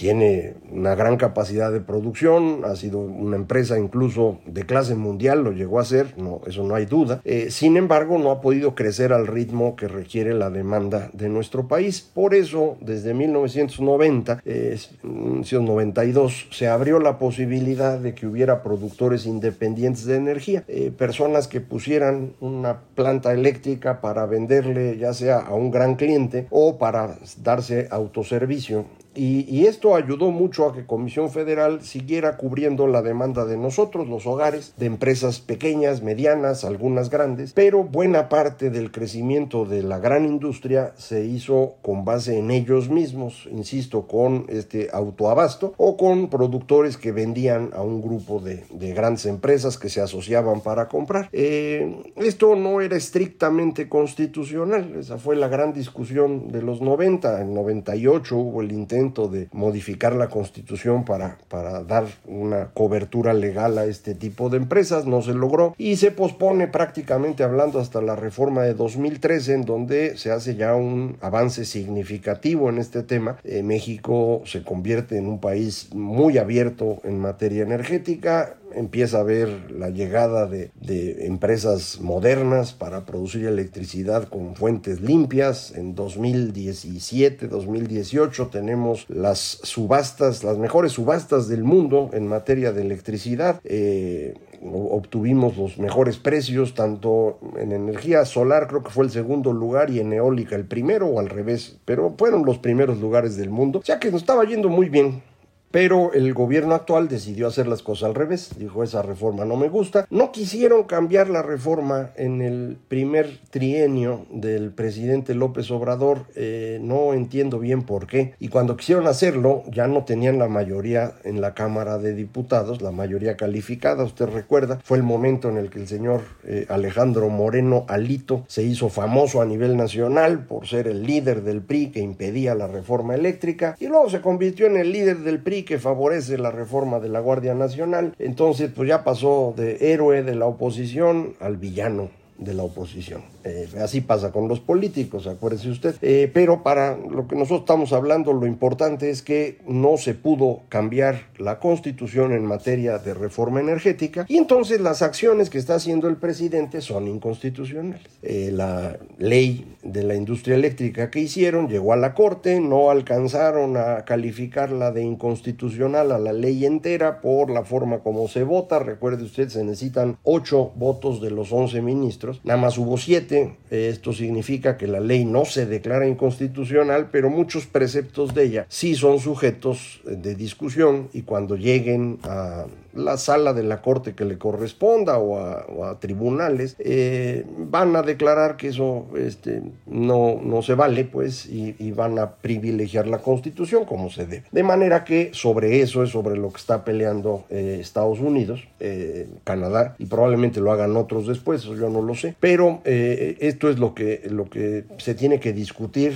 tiene 0.00 0.54
una 0.72 0.94
gran 0.94 1.18
capacidad 1.18 1.70
de 1.70 1.82
producción, 1.82 2.62
ha 2.64 2.74
sido 2.74 3.00
una 3.00 3.36
empresa 3.36 3.78
incluso 3.78 4.38
de 4.46 4.64
clase 4.64 4.94
mundial, 4.94 5.44
lo 5.44 5.52
llegó 5.52 5.78
a 5.78 5.84
ser, 5.84 6.16
no, 6.16 6.40
eso 6.46 6.64
no 6.64 6.74
hay 6.74 6.86
duda. 6.86 7.20
Eh, 7.26 7.48
sin 7.50 7.76
embargo, 7.76 8.16
no 8.16 8.30
ha 8.30 8.40
podido 8.40 8.74
crecer 8.74 9.12
al 9.12 9.26
ritmo 9.26 9.76
que 9.76 9.88
requiere 9.88 10.32
la 10.32 10.48
demanda 10.48 11.10
de 11.12 11.28
nuestro 11.28 11.68
país. 11.68 12.00
Por 12.00 12.34
eso, 12.34 12.78
desde 12.80 13.12
1990, 13.12 14.40
eh, 14.46 14.78
1992, 15.02 16.46
se 16.50 16.66
abrió 16.66 16.98
la 16.98 17.18
posibilidad 17.18 17.98
de 17.98 18.14
que 18.14 18.26
hubiera 18.26 18.62
productores 18.62 19.26
independientes 19.26 20.06
de 20.06 20.16
energía, 20.16 20.64
eh, 20.66 20.90
personas 20.96 21.46
que 21.46 21.60
pusieran 21.60 22.32
una 22.40 22.84
planta 22.94 23.34
eléctrica 23.34 24.00
para 24.00 24.24
venderle 24.24 24.96
ya 24.96 25.12
sea 25.12 25.40
a 25.40 25.52
un 25.52 25.70
gran 25.70 25.96
cliente 25.96 26.46
o 26.48 26.78
para 26.78 27.18
darse 27.42 27.86
autoservicio 27.90 28.86
y, 29.14 29.66
esto 29.66 29.96
ayudó 29.96 30.30
mucho 30.30 30.66
a 30.66 30.72
que 30.72 30.86
Comisión 30.86 31.30
Federal 31.30 31.82
siguiera 31.82 32.36
cubriendo 32.36 32.86
la 32.86 33.02
demanda 33.02 33.44
de 33.44 33.56
nosotros, 33.56 34.08
los 34.08 34.26
hogares, 34.26 34.74
de 34.76 34.86
empresas 34.86 35.40
pequeñas, 35.40 36.02
medianas, 36.02 36.64
algunas 36.64 37.10
grandes, 37.10 37.52
pero 37.52 37.82
buena 37.82 38.28
parte 38.28 38.70
del 38.70 38.92
crecimiento 38.92 39.64
de 39.64 39.82
la 39.82 39.98
gran 39.98 40.24
industria 40.24 40.92
se 40.96 41.24
hizo 41.24 41.74
con 41.82 42.04
base 42.04 42.38
en 42.38 42.50
ellos 42.52 42.88
mismos, 42.88 43.48
insisto, 43.50 44.06
con 44.06 44.46
este 44.48 44.88
autoabasto 44.92 45.74
o 45.76 45.96
con 45.96 46.30
productores 46.30 46.96
que 46.96 47.10
vendían 47.10 47.70
a 47.74 47.82
un 47.82 48.02
grupo 48.02 48.40
de, 48.40 48.64
grandes 48.94 49.26
empresas 49.26 49.76
que 49.76 49.88
se 49.88 50.00
asociaban 50.00 50.60
para 50.60 50.88
comprar. 50.88 51.28
Eh, 51.32 52.02
esto 52.16 52.54
no 52.54 52.80
era 52.80 52.96
estrictamente 52.96 53.88
constitucional, 53.88 54.94
esa 54.98 55.18
fue 55.18 55.36
la 55.36 55.48
gran 55.48 55.72
discusión 55.72 56.52
de 56.52 56.62
los 56.62 56.80
90, 56.80 57.42
en 57.42 57.54
98 57.54 58.36
hubo 58.36 58.60
el 58.60 58.72
intento 58.72 58.99
de 59.00 59.48
modificar 59.52 60.14
la 60.14 60.28
constitución 60.28 61.04
para, 61.04 61.38
para 61.48 61.82
dar 61.82 62.04
una 62.26 62.66
cobertura 62.66 63.32
legal 63.32 63.78
a 63.78 63.86
este 63.86 64.14
tipo 64.14 64.50
de 64.50 64.58
empresas, 64.58 65.06
no 65.06 65.22
se 65.22 65.32
logró 65.32 65.74
y 65.78 65.96
se 65.96 66.10
pospone 66.10 66.68
prácticamente 66.68 67.42
hablando 67.42 67.80
hasta 67.80 68.02
la 68.02 68.14
reforma 68.14 68.62
de 68.62 68.74
2013 68.74 69.54
en 69.54 69.64
donde 69.64 70.18
se 70.18 70.30
hace 70.30 70.56
ya 70.56 70.74
un 70.74 71.16
avance 71.22 71.64
significativo 71.64 72.68
en 72.68 72.78
este 72.78 73.02
tema. 73.02 73.38
Eh, 73.42 73.62
México 73.62 74.42
se 74.44 74.62
convierte 74.62 75.16
en 75.16 75.26
un 75.26 75.40
país 75.40 75.88
muy 75.94 76.36
abierto 76.36 76.98
en 77.04 77.18
materia 77.18 77.62
energética, 77.62 78.56
empieza 78.74 79.20
a 79.20 79.22
ver 79.22 79.70
la 79.70 79.90
llegada 79.90 80.46
de, 80.46 80.70
de, 80.80 81.26
empresas 81.26 82.00
modernas 82.00 82.72
para 82.72 83.04
producir 83.04 83.46
electricidad 83.46 84.28
con 84.28 84.54
fuentes 84.56 85.00
limpias. 85.00 85.72
En 85.74 85.94
2017, 85.94 87.48
2018 87.48 88.48
tenemos 88.48 89.06
las 89.08 89.60
subastas, 89.62 90.44
las 90.44 90.58
mejores 90.58 90.92
subastas 90.92 91.48
del 91.48 91.64
mundo 91.64 92.10
en 92.12 92.26
materia 92.26 92.72
de 92.72 92.82
electricidad. 92.82 93.60
Eh, 93.64 94.34
obtuvimos 94.62 95.56
los 95.56 95.78
mejores 95.78 96.18
precios, 96.18 96.74
tanto 96.74 97.38
en 97.56 97.72
energía 97.72 98.24
solar, 98.24 98.68
creo 98.68 98.82
que 98.82 98.90
fue 98.90 99.04
el 99.04 99.10
segundo 99.10 99.52
lugar, 99.52 99.90
y 99.90 100.00
en 100.00 100.12
eólica 100.12 100.56
el 100.56 100.66
primero, 100.66 101.06
o 101.06 101.20
al 101.20 101.28
revés, 101.28 101.78
pero 101.84 102.14
fueron 102.18 102.44
los 102.44 102.58
primeros 102.58 103.00
lugares 103.00 103.36
del 103.36 103.50
mundo, 103.50 103.80
ya 103.84 103.98
que 103.98 104.10
nos 104.10 104.20
estaba 104.22 104.44
yendo 104.44 104.68
muy 104.68 104.88
bien 104.88 105.22
pero 105.70 106.12
el 106.12 106.34
gobierno 106.34 106.74
actual 106.74 107.08
decidió 107.08 107.46
hacer 107.46 107.66
las 107.66 107.82
cosas 107.82 108.08
al 108.08 108.14
revés. 108.14 108.50
Dijo, 108.58 108.82
esa 108.82 109.02
reforma 109.02 109.44
no 109.44 109.56
me 109.56 109.68
gusta. 109.68 110.06
No 110.10 110.32
quisieron 110.32 110.84
cambiar 110.84 111.30
la 111.30 111.42
reforma 111.42 112.10
en 112.16 112.42
el 112.42 112.76
primer 112.88 113.38
trienio 113.50 114.26
del 114.30 114.72
presidente 114.72 115.34
López 115.34 115.70
Obrador. 115.70 116.26
Eh, 116.34 116.78
no 116.82 117.14
entiendo 117.14 117.58
bien 117.58 117.82
por 117.82 118.06
qué. 118.06 118.34
Y 118.40 118.48
cuando 118.48 118.76
quisieron 118.76 119.06
hacerlo, 119.06 119.62
ya 119.70 119.86
no 119.86 120.04
tenían 120.04 120.38
la 120.38 120.48
mayoría 120.48 121.12
en 121.24 121.40
la 121.40 121.54
Cámara 121.54 121.98
de 121.98 122.14
Diputados, 122.14 122.82
la 122.82 122.90
mayoría 122.90 123.36
calificada. 123.36 124.04
Usted 124.04 124.26
recuerda, 124.26 124.80
fue 124.82 124.96
el 124.98 125.04
momento 125.04 125.48
en 125.48 125.56
el 125.56 125.70
que 125.70 125.80
el 125.80 125.88
señor 125.88 126.22
eh, 126.44 126.66
Alejandro 126.68 127.28
Moreno 127.28 127.84
Alito 127.88 128.44
se 128.48 128.62
hizo 128.62 128.88
famoso 128.88 129.40
a 129.40 129.46
nivel 129.46 129.76
nacional 129.76 130.46
por 130.46 130.66
ser 130.66 130.88
el 130.88 131.04
líder 131.04 131.42
del 131.42 131.62
PRI 131.62 131.90
que 131.90 132.00
impedía 132.00 132.54
la 132.54 132.66
reforma 132.66 133.14
eléctrica. 133.14 133.76
Y 133.78 133.86
luego 133.86 134.10
se 134.10 134.20
convirtió 134.20 134.66
en 134.66 134.76
el 134.76 134.92
líder 134.92 135.18
del 135.18 135.40
PRI 135.40 135.59
que 135.62 135.78
favorece 135.78 136.38
la 136.38 136.50
reforma 136.50 137.00
de 137.00 137.08
la 137.08 137.20
Guardia 137.20 137.54
Nacional. 137.54 138.14
Entonces, 138.18 138.70
pues 138.74 138.88
ya 138.88 139.04
pasó 139.04 139.54
de 139.56 139.92
héroe 139.92 140.22
de 140.22 140.34
la 140.34 140.46
oposición 140.46 141.34
al 141.40 141.56
villano 141.56 142.10
de 142.40 142.54
la 142.54 142.62
oposición. 142.62 143.22
Eh, 143.44 143.68
así 143.80 144.00
pasa 144.00 144.32
con 144.32 144.48
los 144.48 144.60
políticos, 144.60 145.26
acuérdese 145.26 145.68
usted. 145.68 145.94
Eh, 146.00 146.30
pero 146.32 146.62
para 146.62 146.96
lo 146.96 147.28
que 147.28 147.36
nosotros 147.36 147.60
estamos 147.60 147.92
hablando, 147.92 148.32
lo 148.32 148.46
importante 148.46 149.10
es 149.10 149.22
que 149.22 149.58
no 149.66 149.98
se 149.98 150.14
pudo 150.14 150.62
cambiar 150.68 151.28
la 151.36 151.60
constitución 151.60 152.32
en 152.32 152.46
materia 152.46 152.98
de 152.98 153.14
reforma 153.14 153.60
energética 153.60 154.24
y 154.26 154.38
entonces 154.38 154.80
las 154.80 155.02
acciones 155.02 155.50
que 155.50 155.58
está 155.58 155.74
haciendo 155.74 156.08
el 156.08 156.16
presidente 156.16 156.80
son 156.80 157.08
inconstitucionales. 157.08 158.02
Eh, 158.22 158.50
la 158.52 158.98
ley 159.18 159.69
de 159.92 160.02
la 160.04 160.14
industria 160.14 160.56
eléctrica 160.56 161.10
que 161.10 161.20
hicieron 161.20 161.68
llegó 161.68 161.92
a 161.92 161.96
la 161.96 162.14
corte, 162.14 162.60
no 162.60 162.90
alcanzaron 162.90 163.76
a 163.76 164.04
calificarla 164.04 164.92
de 164.92 165.02
inconstitucional 165.02 166.12
a 166.12 166.18
la 166.18 166.32
ley 166.32 166.64
entera 166.64 167.20
por 167.20 167.50
la 167.50 167.64
forma 167.64 168.00
como 168.00 168.28
se 168.28 168.42
vota. 168.42 168.78
Recuerde 168.78 169.24
usted, 169.24 169.48
se 169.48 169.64
necesitan 169.64 170.18
ocho 170.22 170.72
votos 170.76 171.20
de 171.20 171.30
los 171.30 171.52
once 171.52 171.80
ministros, 171.82 172.40
nada 172.44 172.60
más 172.60 172.78
hubo 172.78 172.96
siete 172.96 173.56
esto 173.70 174.12
significa 174.12 174.76
que 174.76 174.86
la 174.86 175.00
ley 175.00 175.24
no 175.24 175.44
se 175.44 175.66
declara 175.66 176.06
inconstitucional, 176.06 177.08
pero 177.10 177.30
muchos 177.30 177.66
preceptos 177.66 178.34
de 178.34 178.44
ella 178.44 178.66
sí 178.68 178.94
son 178.94 179.20
sujetos 179.20 180.00
de 180.04 180.34
discusión 180.34 181.08
y 181.12 181.22
cuando 181.22 181.56
lleguen 181.56 182.18
a 182.24 182.66
la 182.92 183.16
sala 183.16 183.52
de 183.52 183.62
la 183.62 183.82
corte 183.82 184.14
que 184.14 184.24
le 184.24 184.38
corresponda 184.38 185.18
o 185.18 185.38
a, 185.84 185.98
tribunales, 186.00 186.76
eh, 186.78 187.44
van 187.58 187.94
a 187.94 188.02
declarar 188.02 188.56
que 188.56 188.68
eso 188.68 189.06
este, 189.16 189.62
no, 189.90 190.40
no 190.42 190.62
se 190.62 190.74
vale, 190.74 191.04
pues, 191.04 191.46
y, 191.46 191.90
van 191.90 192.18
a 192.18 192.36
privilegiar 192.36 193.08
la 193.08 193.18
constitución 193.18 193.84
como 193.84 194.10
se 194.10 194.24
debe. 194.24 194.44
De 194.52 194.62
manera 194.62 195.04
que 195.04 195.30
sobre 195.32 195.82
eso 195.82 196.04
es 196.04 196.10
sobre 196.10 196.36
lo 196.36 196.50
que 196.50 196.58
está 196.58 196.84
peleando 196.84 197.44
eh, 197.50 197.78
Estados 197.80 198.20
Unidos, 198.20 198.62
eh, 198.78 199.28
Canadá, 199.44 199.96
y 199.98 200.06
probablemente 200.06 200.60
lo 200.60 200.70
hagan 200.70 200.96
otros 200.96 201.26
después, 201.26 201.64
yo 201.64 201.90
no 201.90 202.00
lo 202.00 202.14
sé, 202.14 202.36
pero 202.38 202.80
esto 202.84 203.68
es 203.68 203.78
lo 203.78 203.94
que, 203.94 204.22
lo 204.30 204.48
que 204.48 204.84
se 204.98 205.14
tiene 205.14 205.40
que 205.40 205.52
discutir 205.52 206.14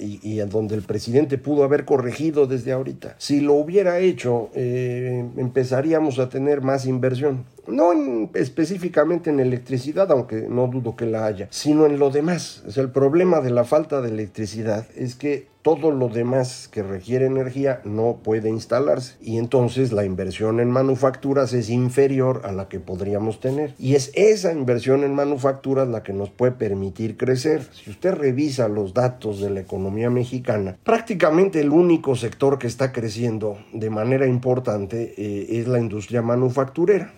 y, 0.00 0.18
y 0.22 0.40
en 0.40 0.48
donde 0.48 0.74
el 0.74 0.82
presidente 0.82 1.38
pudo 1.38 1.64
haber 1.64 1.84
corregido 1.84 2.46
desde 2.46 2.72
ahorita. 2.72 3.14
Si 3.18 3.40
lo 3.40 3.54
hubiera 3.54 4.00
hecho, 4.00 4.50
empezaríamos 4.54 6.18
a 6.18 6.28
tener 6.28 6.60
más 6.60 6.86
inversión. 6.86 7.44
No 7.66 7.92
específicamente 8.34 9.30
en 9.30 9.40
electricidad, 9.40 10.10
aunque 10.10 10.46
no 10.48 10.66
dudo 10.66 10.96
que 10.96 11.06
la 11.06 11.26
haya, 11.26 11.48
sino 11.50 11.86
en 11.86 11.98
lo 11.98 12.10
demás. 12.10 12.62
El 12.76 12.90
problema 12.90 13.40
de 13.40 13.50
la 13.50 13.64
falta 13.64 14.00
de 14.00 14.10
electricidad 14.10 14.86
es 14.96 15.14
que 15.14 15.54
todo 15.64 15.90
lo 15.90 16.10
demás 16.10 16.68
que 16.70 16.82
requiere 16.82 17.24
energía 17.24 17.80
no 17.84 18.18
puede 18.22 18.50
instalarse 18.50 19.14
y 19.22 19.38
entonces 19.38 19.92
la 19.92 20.04
inversión 20.04 20.60
en 20.60 20.70
manufacturas 20.70 21.54
es 21.54 21.70
inferior 21.70 22.42
a 22.44 22.52
la 22.52 22.68
que 22.68 22.80
podríamos 22.80 23.40
tener 23.40 23.74
y 23.78 23.94
es 23.94 24.12
esa 24.12 24.52
inversión 24.52 25.04
en 25.04 25.14
manufacturas 25.14 25.88
la 25.88 26.02
que 26.02 26.12
nos 26.12 26.28
puede 26.28 26.52
permitir 26.52 27.16
crecer. 27.16 27.66
Si 27.72 27.88
usted 27.88 28.12
revisa 28.12 28.68
los 28.68 28.92
datos 28.92 29.40
de 29.40 29.48
la 29.48 29.60
economía 29.60 30.10
mexicana, 30.10 30.76
prácticamente 30.84 31.62
el 31.62 31.70
único 31.70 32.14
sector 32.14 32.58
que 32.58 32.66
está 32.66 32.92
creciendo 32.92 33.56
de 33.72 33.88
manera 33.88 34.26
importante 34.26 35.14
eh, 35.16 35.60
es 35.60 35.66
la 35.66 35.78
industria 35.78 36.20
manufacturera. 36.20 37.10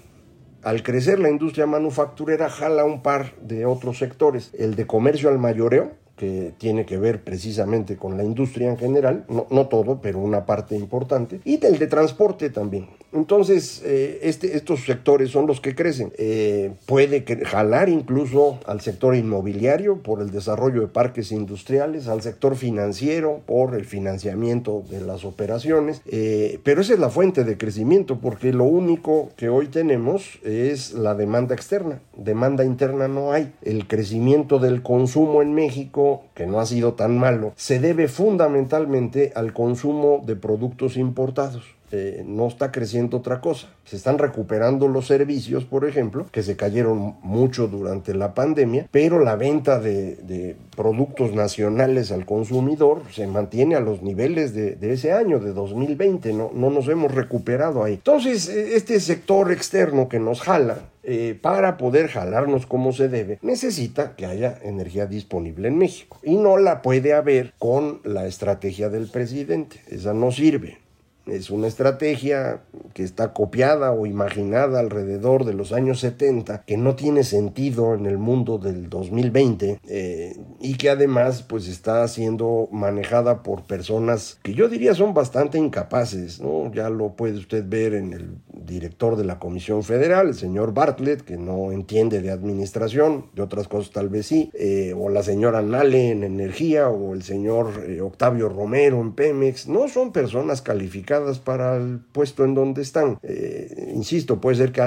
Al 0.66 0.82
crecer 0.82 1.20
la 1.20 1.30
industria 1.30 1.64
manufacturera 1.64 2.50
jala 2.50 2.84
un 2.84 3.00
par 3.00 3.36
de 3.40 3.66
otros 3.66 3.98
sectores, 3.98 4.50
el 4.58 4.74
de 4.74 4.84
comercio 4.84 5.28
al 5.28 5.38
mayoreo, 5.38 5.92
que 6.16 6.54
tiene 6.58 6.86
que 6.86 6.98
ver 6.98 7.22
precisamente 7.22 7.96
con 7.96 8.16
la 8.16 8.24
industria 8.24 8.68
en 8.70 8.78
general, 8.78 9.24
no, 9.28 9.46
no 9.50 9.66
todo, 9.68 10.00
pero 10.00 10.18
una 10.18 10.46
parte 10.46 10.74
importante, 10.76 11.40
y 11.44 11.58
del 11.58 11.78
de 11.78 11.86
transporte 11.86 12.50
también. 12.50 12.88
Entonces, 13.12 13.82
eh, 13.84 14.18
este, 14.22 14.56
estos 14.56 14.84
sectores 14.84 15.30
son 15.30 15.46
los 15.46 15.60
que 15.60 15.74
crecen. 15.74 16.12
Eh, 16.18 16.72
puede 16.84 17.24
jalar 17.44 17.88
incluso 17.88 18.58
al 18.66 18.80
sector 18.80 19.16
inmobiliario 19.16 20.02
por 20.02 20.20
el 20.20 20.30
desarrollo 20.30 20.82
de 20.82 20.88
parques 20.88 21.32
industriales, 21.32 22.08
al 22.08 22.20
sector 22.20 22.56
financiero 22.56 23.40
por 23.46 23.74
el 23.74 23.84
financiamiento 23.84 24.82
de 24.90 25.00
las 25.00 25.24
operaciones, 25.24 26.02
eh, 26.06 26.60
pero 26.62 26.82
esa 26.82 26.94
es 26.94 26.98
la 26.98 27.08
fuente 27.08 27.44
de 27.44 27.56
crecimiento 27.56 28.18
porque 28.20 28.52
lo 28.52 28.64
único 28.64 29.30
que 29.36 29.48
hoy 29.48 29.68
tenemos 29.68 30.38
es 30.44 30.92
la 30.92 31.14
demanda 31.14 31.54
externa, 31.54 32.00
demanda 32.16 32.64
interna 32.64 33.08
no 33.08 33.32
hay. 33.32 33.52
El 33.62 33.86
crecimiento 33.86 34.58
del 34.58 34.82
consumo 34.82 35.42
en 35.42 35.54
México, 35.54 36.24
que 36.34 36.46
no 36.46 36.60
ha 36.60 36.66
sido 36.66 36.94
tan 36.94 37.18
malo, 37.18 37.52
se 37.56 37.78
debe 37.78 38.08
fundamentalmente 38.08 39.32
al 39.34 39.52
consumo 39.52 40.22
de 40.24 40.36
productos 40.36 40.96
importados. 40.96 41.75
Eh, 41.92 42.24
no 42.26 42.48
está 42.48 42.72
creciendo 42.72 43.18
otra 43.18 43.40
cosa. 43.40 43.68
Se 43.84 43.96
están 43.96 44.18
recuperando 44.18 44.88
los 44.88 45.06
servicios, 45.06 45.64
por 45.64 45.86
ejemplo, 45.86 46.26
que 46.32 46.42
se 46.42 46.56
cayeron 46.56 47.16
mucho 47.22 47.68
durante 47.68 48.14
la 48.14 48.34
pandemia, 48.34 48.88
pero 48.90 49.20
la 49.20 49.36
venta 49.36 49.78
de, 49.78 50.56
productos 50.74 51.32
nacionales 51.32 52.12
al 52.12 52.26
consumidor 52.26 53.02
se 53.10 53.26
mantiene 53.26 53.76
a 53.76 53.80
los 53.80 54.02
niveles 54.02 54.54
de, 54.54 54.76
ese 54.92 55.12
año, 55.12 55.38
de 55.38 55.52
2020, 55.52 56.32
no, 56.32 56.50
no 56.52 56.70
nos 56.70 56.88
hemos 56.88 57.14
recuperado 57.14 57.82
ahí. 57.82 57.94
Entonces, 57.94 58.48
eh, 58.48 58.76
este 58.76 59.00
sector 59.00 59.52
externo 59.52 60.08
que 60.08 60.18
nos 60.18 60.40
jala, 60.40 60.78
eh, 61.08 61.38
para 61.40 61.76
poder 61.76 62.08
jalarnos 62.08 62.66
como 62.66 62.92
se 62.92 63.08
debe, 63.08 63.38
necesita 63.40 64.16
que 64.16 64.26
haya 64.26 64.58
energía 64.64 65.06
disponible 65.06 65.68
en 65.68 65.78
México. 65.78 66.18
Y 66.24 66.34
no 66.34 66.56
la 66.56 66.82
puede 66.82 67.14
haber 67.14 67.54
con 67.60 68.00
la 68.02 68.26
estrategia 68.26 68.88
del 68.88 69.06
presidente. 69.06 69.80
Esa 69.88 70.14
no 70.14 70.32
sirve. 70.32 70.78
Es 71.26 71.50
una 71.50 71.66
estrategia 71.66 72.62
que 72.94 73.02
está 73.02 73.32
copiada 73.32 73.90
o 73.92 74.06
imaginada 74.06 74.80
alrededor 74.80 75.44
de 75.44 75.54
los 75.54 75.72
años 75.72 76.00
70, 76.00 76.62
que 76.64 76.76
no 76.76 76.94
tiene 76.94 77.24
sentido 77.24 77.94
en 77.94 78.06
el 78.06 78.16
mundo 78.16 78.58
del 78.58 78.88
2020 78.88 79.80
eh, 79.88 80.36
y 80.60 80.76
que 80.76 80.90
además 80.90 81.42
pues 81.42 81.68
está 81.68 82.06
siendo 82.08 82.68
manejada 82.70 83.42
por 83.42 83.64
personas 83.64 84.38
que 84.42 84.54
yo 84.54 84.68
diría 84.68 84.94
son 84.94 85.14
bastante 85.14 85.58
incapaces, 85.58 86.40
¿no? 86.40 86.72
Ya 86.72 86.90
lo 86.90 87.16
puede 87.16 87.38
usted 87.38 87.64
ver 87.66 87.94
en 87.94 88.12
el 88.12 88.30
director 88.66 89.16
de 89.16 89.24
la 89.24 89.38
Comisión 89.38 89.82
Federal, 89.82 90.28
el 90.28 90.34
señor 90.34 90.74
Bartlett, 90.74 91.22
que 91.22 91.36
no 91.36 91.72
entiende 91.72 92.20
de 92.20 92.30
administración, 92.30 93.26
de 93.34 93.42
otras 93.42 93.68
cosas 93.68 93.92
tal 93.92 94.08
vez 94.08 94.26
sí, 94.26 94.50
eh, 94.54 94.94
o 94.96 95.08
la 95.08 95.22
señora 95.22 95.62
Nale 95.62 96.10
en 96.10 96.24
energía, 96.24 96.88
o 96.88 97.14
el 97.14 97.22
señor 97.22 97.84
eh, 97.86 98.00
Octavio 98.00 98.48
Romero 98.48 99.00
en 99.00 99.12
Pemex, 99.12 99.68
no 99.68 99.88
son 99.88 100.12
personas 100.12 100.62
calificadas 100.62 101.38
para 101.38 101.76
el 101.76 102.00
puesto 102.12 102.44
en 102.44 102.54
donde 102.54 102.82
están. 102.82 103.18
Eh, 103.22 103.92
insisto, 103.94 104.40
puede 104.40 104.56
ser 104.56 104.72
que 104.72 104.82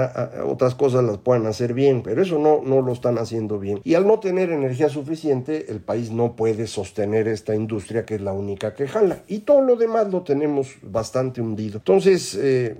otras 0.45 0.75
cosas 0.75 1.03
las 1.03 1.17
puedan 1.17 1.45
hacer 1.45 1.73
bien, 1.73 2.03
pero 2.03 2.21
eso 2.21 2.39
no, 2.39 2.61
no 2.63 2.81
lo 2.81 2.93
están 2.93 3.17
haciendo 3.17 3.59
bien. 3.59 3.81
Y 3.83 3.95
al 3.95 4.05
no 4.05 4.19
tener 4.19 4.51
energía 4.51 4.89
suficiente, 4.89 5.71
el 5.71 5.79
país 5.79 6.11
no 6.11 6.35
puede 6.35 6.67
sostener 6.67 7.27
esta 7.27 7.55
industria 7.55 8.05
que 8.05 8.15
es 8.15 8.21
la 8.21 8.33
única 8.33 8.73
que 8.73 8.87
jala. 8.87 9.23
Y 9.27 9.39
todo 9.39 9.61
lo 9.61 9.75
demás 9.75 10.11
lo 10.11 10.23
tenemos 10.23 10.75
bastante 10.81 11.41
hundido. 11.41 11.77
Entonces, 11.77 12.37
eh, 12.39 12.75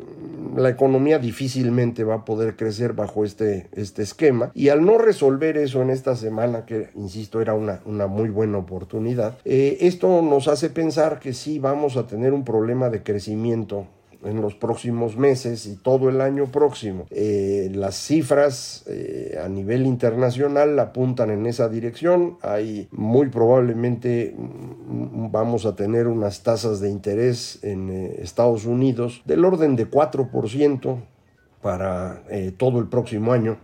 la 0.56 0.70
economía 0.70 1.20
difícilmente 1.20 2.04
va 2.04 2.16
a 2.16 2.26
poder 2.26 2.56
crecer 2.56 2.94
bajo 2.94 3.26
este, 3.26 3.70
este 3.74 4.04
esquema. 4.04 4.52
Y 4.54 4.70
al 4.70 4.86
no 4.86 4.98
resolver 4.98 5.58
eso 5.58 5.82
en 5.82 5.90
esta 5.90 6.16
semana, 6.16 6.66
que 6.66 6.90
insisto 6.96 7.42
era 7.42 7.54
una, 7.54 7.82
una 7.86 8.08
muy 8.08 8.30
buena 8.30 8.58
oportunidad, 8.58 9.38
eh, 9.46 9.78
esto 9.82 10.22
nos 10.22 10.48
hace 10.48 10.70
pensar 10.70 11.20
que 11.20 11.34
sí 11.34 11.60
vamos 11.60 11.98
a 11.98 12.08
tener 12.08 12.34
un 12.34 12.44
problema 12.44 12.90
de 12.90 13.04
crecimiento 13.04 13.88
en 14.24 14.42
los 14.42 14.56
próximos 14.56 15.18
meses 15.18 15.66
y 15.66 15.76
todo 15.76 16.10
el 16.10 16.22
año 16.22 16.48
próximo. 16.48 17.06
Eh, 17.10 17.70
las 17.74 17.96
cifras 17.96 18.84
eh, 18.88 19.40
a 19.44 19.48
nivel 19.48 19.86
internacional 19.86 20.78
apuntan 20.80 21.32
en 21.32 21.46
esa 21.46 21.70
dirección. 21.70 22.38
Hay 22.42 22.88
muy 22.92 23.30
probablemente 23.30 24.36
mm, 24.38 25.32
vamos 25.32 25.66
a 25.66 25.76
tener 25.76 26.08
unas 26.08 26.44
tasas 26.44 26.80
de 26.80 26.90
interés 26.90 27.60
en 27.64 27.90
eh, 27.90 28.16
Estados 28.20 28.66
Unidos 28.66 29.22
del 29.26 29.46
orden 29.46 29.76
de 29.76 29.90
4% 29.90 30.98
para 31.62 32.24
todo 32.58 32.80
el 32.80 32.88
próximo 32.88 33.34
año 33.34 33.58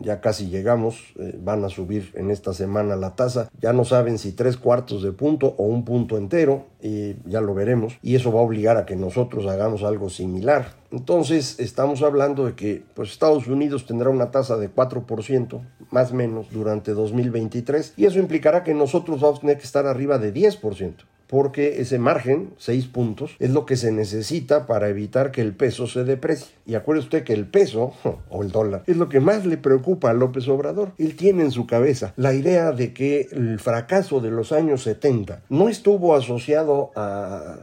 ya 0.00 0.20
casi 0.20 0.48
llegamos, 0.48 1.14
eh, 1.18 1.38
van 1.42 1.64
a 1.64 1.68
subir 1.68 2.12
en 2.14 2.30
esta 2.30 2.52
semana 2.52 2.96
la 2.96 3.14
tasa, 3.14 3.50
ya 3.60 3.72
no 3.72 3.84
saben 3.84 4.18
si 4.18 4.32
tres 4.32 4.56
cuartos 4.56 5.02
de 5.02 5.12
punto 5.12 5.54
o 5.58 5.64
un 5.64 5.84
punto 5.84 6.16
entero, 6.16 6.66
y 6.80 7.14
ya 7.26 7.40
lo 7.40 7.54
veremos, 7.54 7.98
y 8.02 8.16
eso 8.16 8.32
va 8.32 8.40
a 8.40 8.44
obligar 8.44 8.76
a 8.76 8.86
que 8.86 8.96
nosotros 8.96 9.46
hagamos 9.46 9.82
algo 9.82 10.10
similar. 10.10 10.74
Entonces 10.90 11.60
estamos 11.60 12.02
hablando 12.02 12.44
de 12.44 12.54
que 12.54 12.82
pues, 12.94 13.10
Estados 13.10 13.46
Unidos 13.46 13.86
tendrá 13.86 14.10
una 14.10 14.30
tasa 14.30 14.56
de 14.56 14.72
4%, 14.72 15.60
más 15.90 16.12
o 16.12 16.14
menos, 16.14 16.50
durante 16.50 16.92
2023, 16.92 17.94
y 17.96 18.06
eso 18.06 18.18
implicará 18.18 18.64
que 18.64 18.74
nosotros 18.74 19.20
vamos 19.20 19.38
a 19.38 19.40
tener 19.42 19.58
que 19.58 19.64
estar 19.64 19.86
arriba 19.86 20.18
de 20.18 20.34
10% 20.34 20.94
porque 21.32 21.80
ese 21.80 21.98
margen, 21.98 22.50
6 22.58 22.88
puntos, 22.88 23.36
es 23.38 23.48
lo 23.48 23.64
que 23.64 23.76
se 23.76 23.90
necesita 23.90 24.66
para 24.66 24.90
evitar 24.90 25.30
que 25.30 25.40
el 25.40 25.54
peso 25.54 25.86
se 25.86 26.04
deprecie. 26.04 26.48
Y 26.66 26.74
acuerde 26.74 27.00
usted 27.00 27.24
que 27.24 27.32
el 27.32 27.46
peso, 27.46 27.94
o 28.28 28.42
el 28.42 28.52
dólar, 28.52 28.82
es 28.86 28.98
lo 28.98 29.08
que 29.08 29.18
más 29.18 29.46
le 29.46 29.56
preocupa 29.56 30.10
a 30.10 30.12
López 30.12 30.46
Obrador. 30.48 30.92
Él 30.98 31.16
tiene 31.16 31.44
en 31.44 31.50
su 31.50 31.66
cabeza 31.66 32.12
la 32.16 32.34
idea 32.34 32.72
de 32.72 32.92
que 32.92 33.28
el 33.32 33.58
fracaso 33.60 34.20
de 34.20 34.30
los 34.30 34.52
años 34.52 34.82
70 34.82 35.44
no 35.48 35.70
estuvo 35.70 36.14
asociado 36.14 36.90
a 36.96 37.60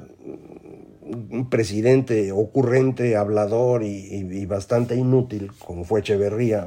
un 1.04 1.48
presidente 1.52 2.32
ocurrente, 2.32 3.18
hablador 3.18 3.84
y, 3.84 4.46
bastante 4.48 4.96
inútil, 4.96 5.52
como 5.64 5.84
fue 5.84 6.00
Echeverría, 6.00 6.66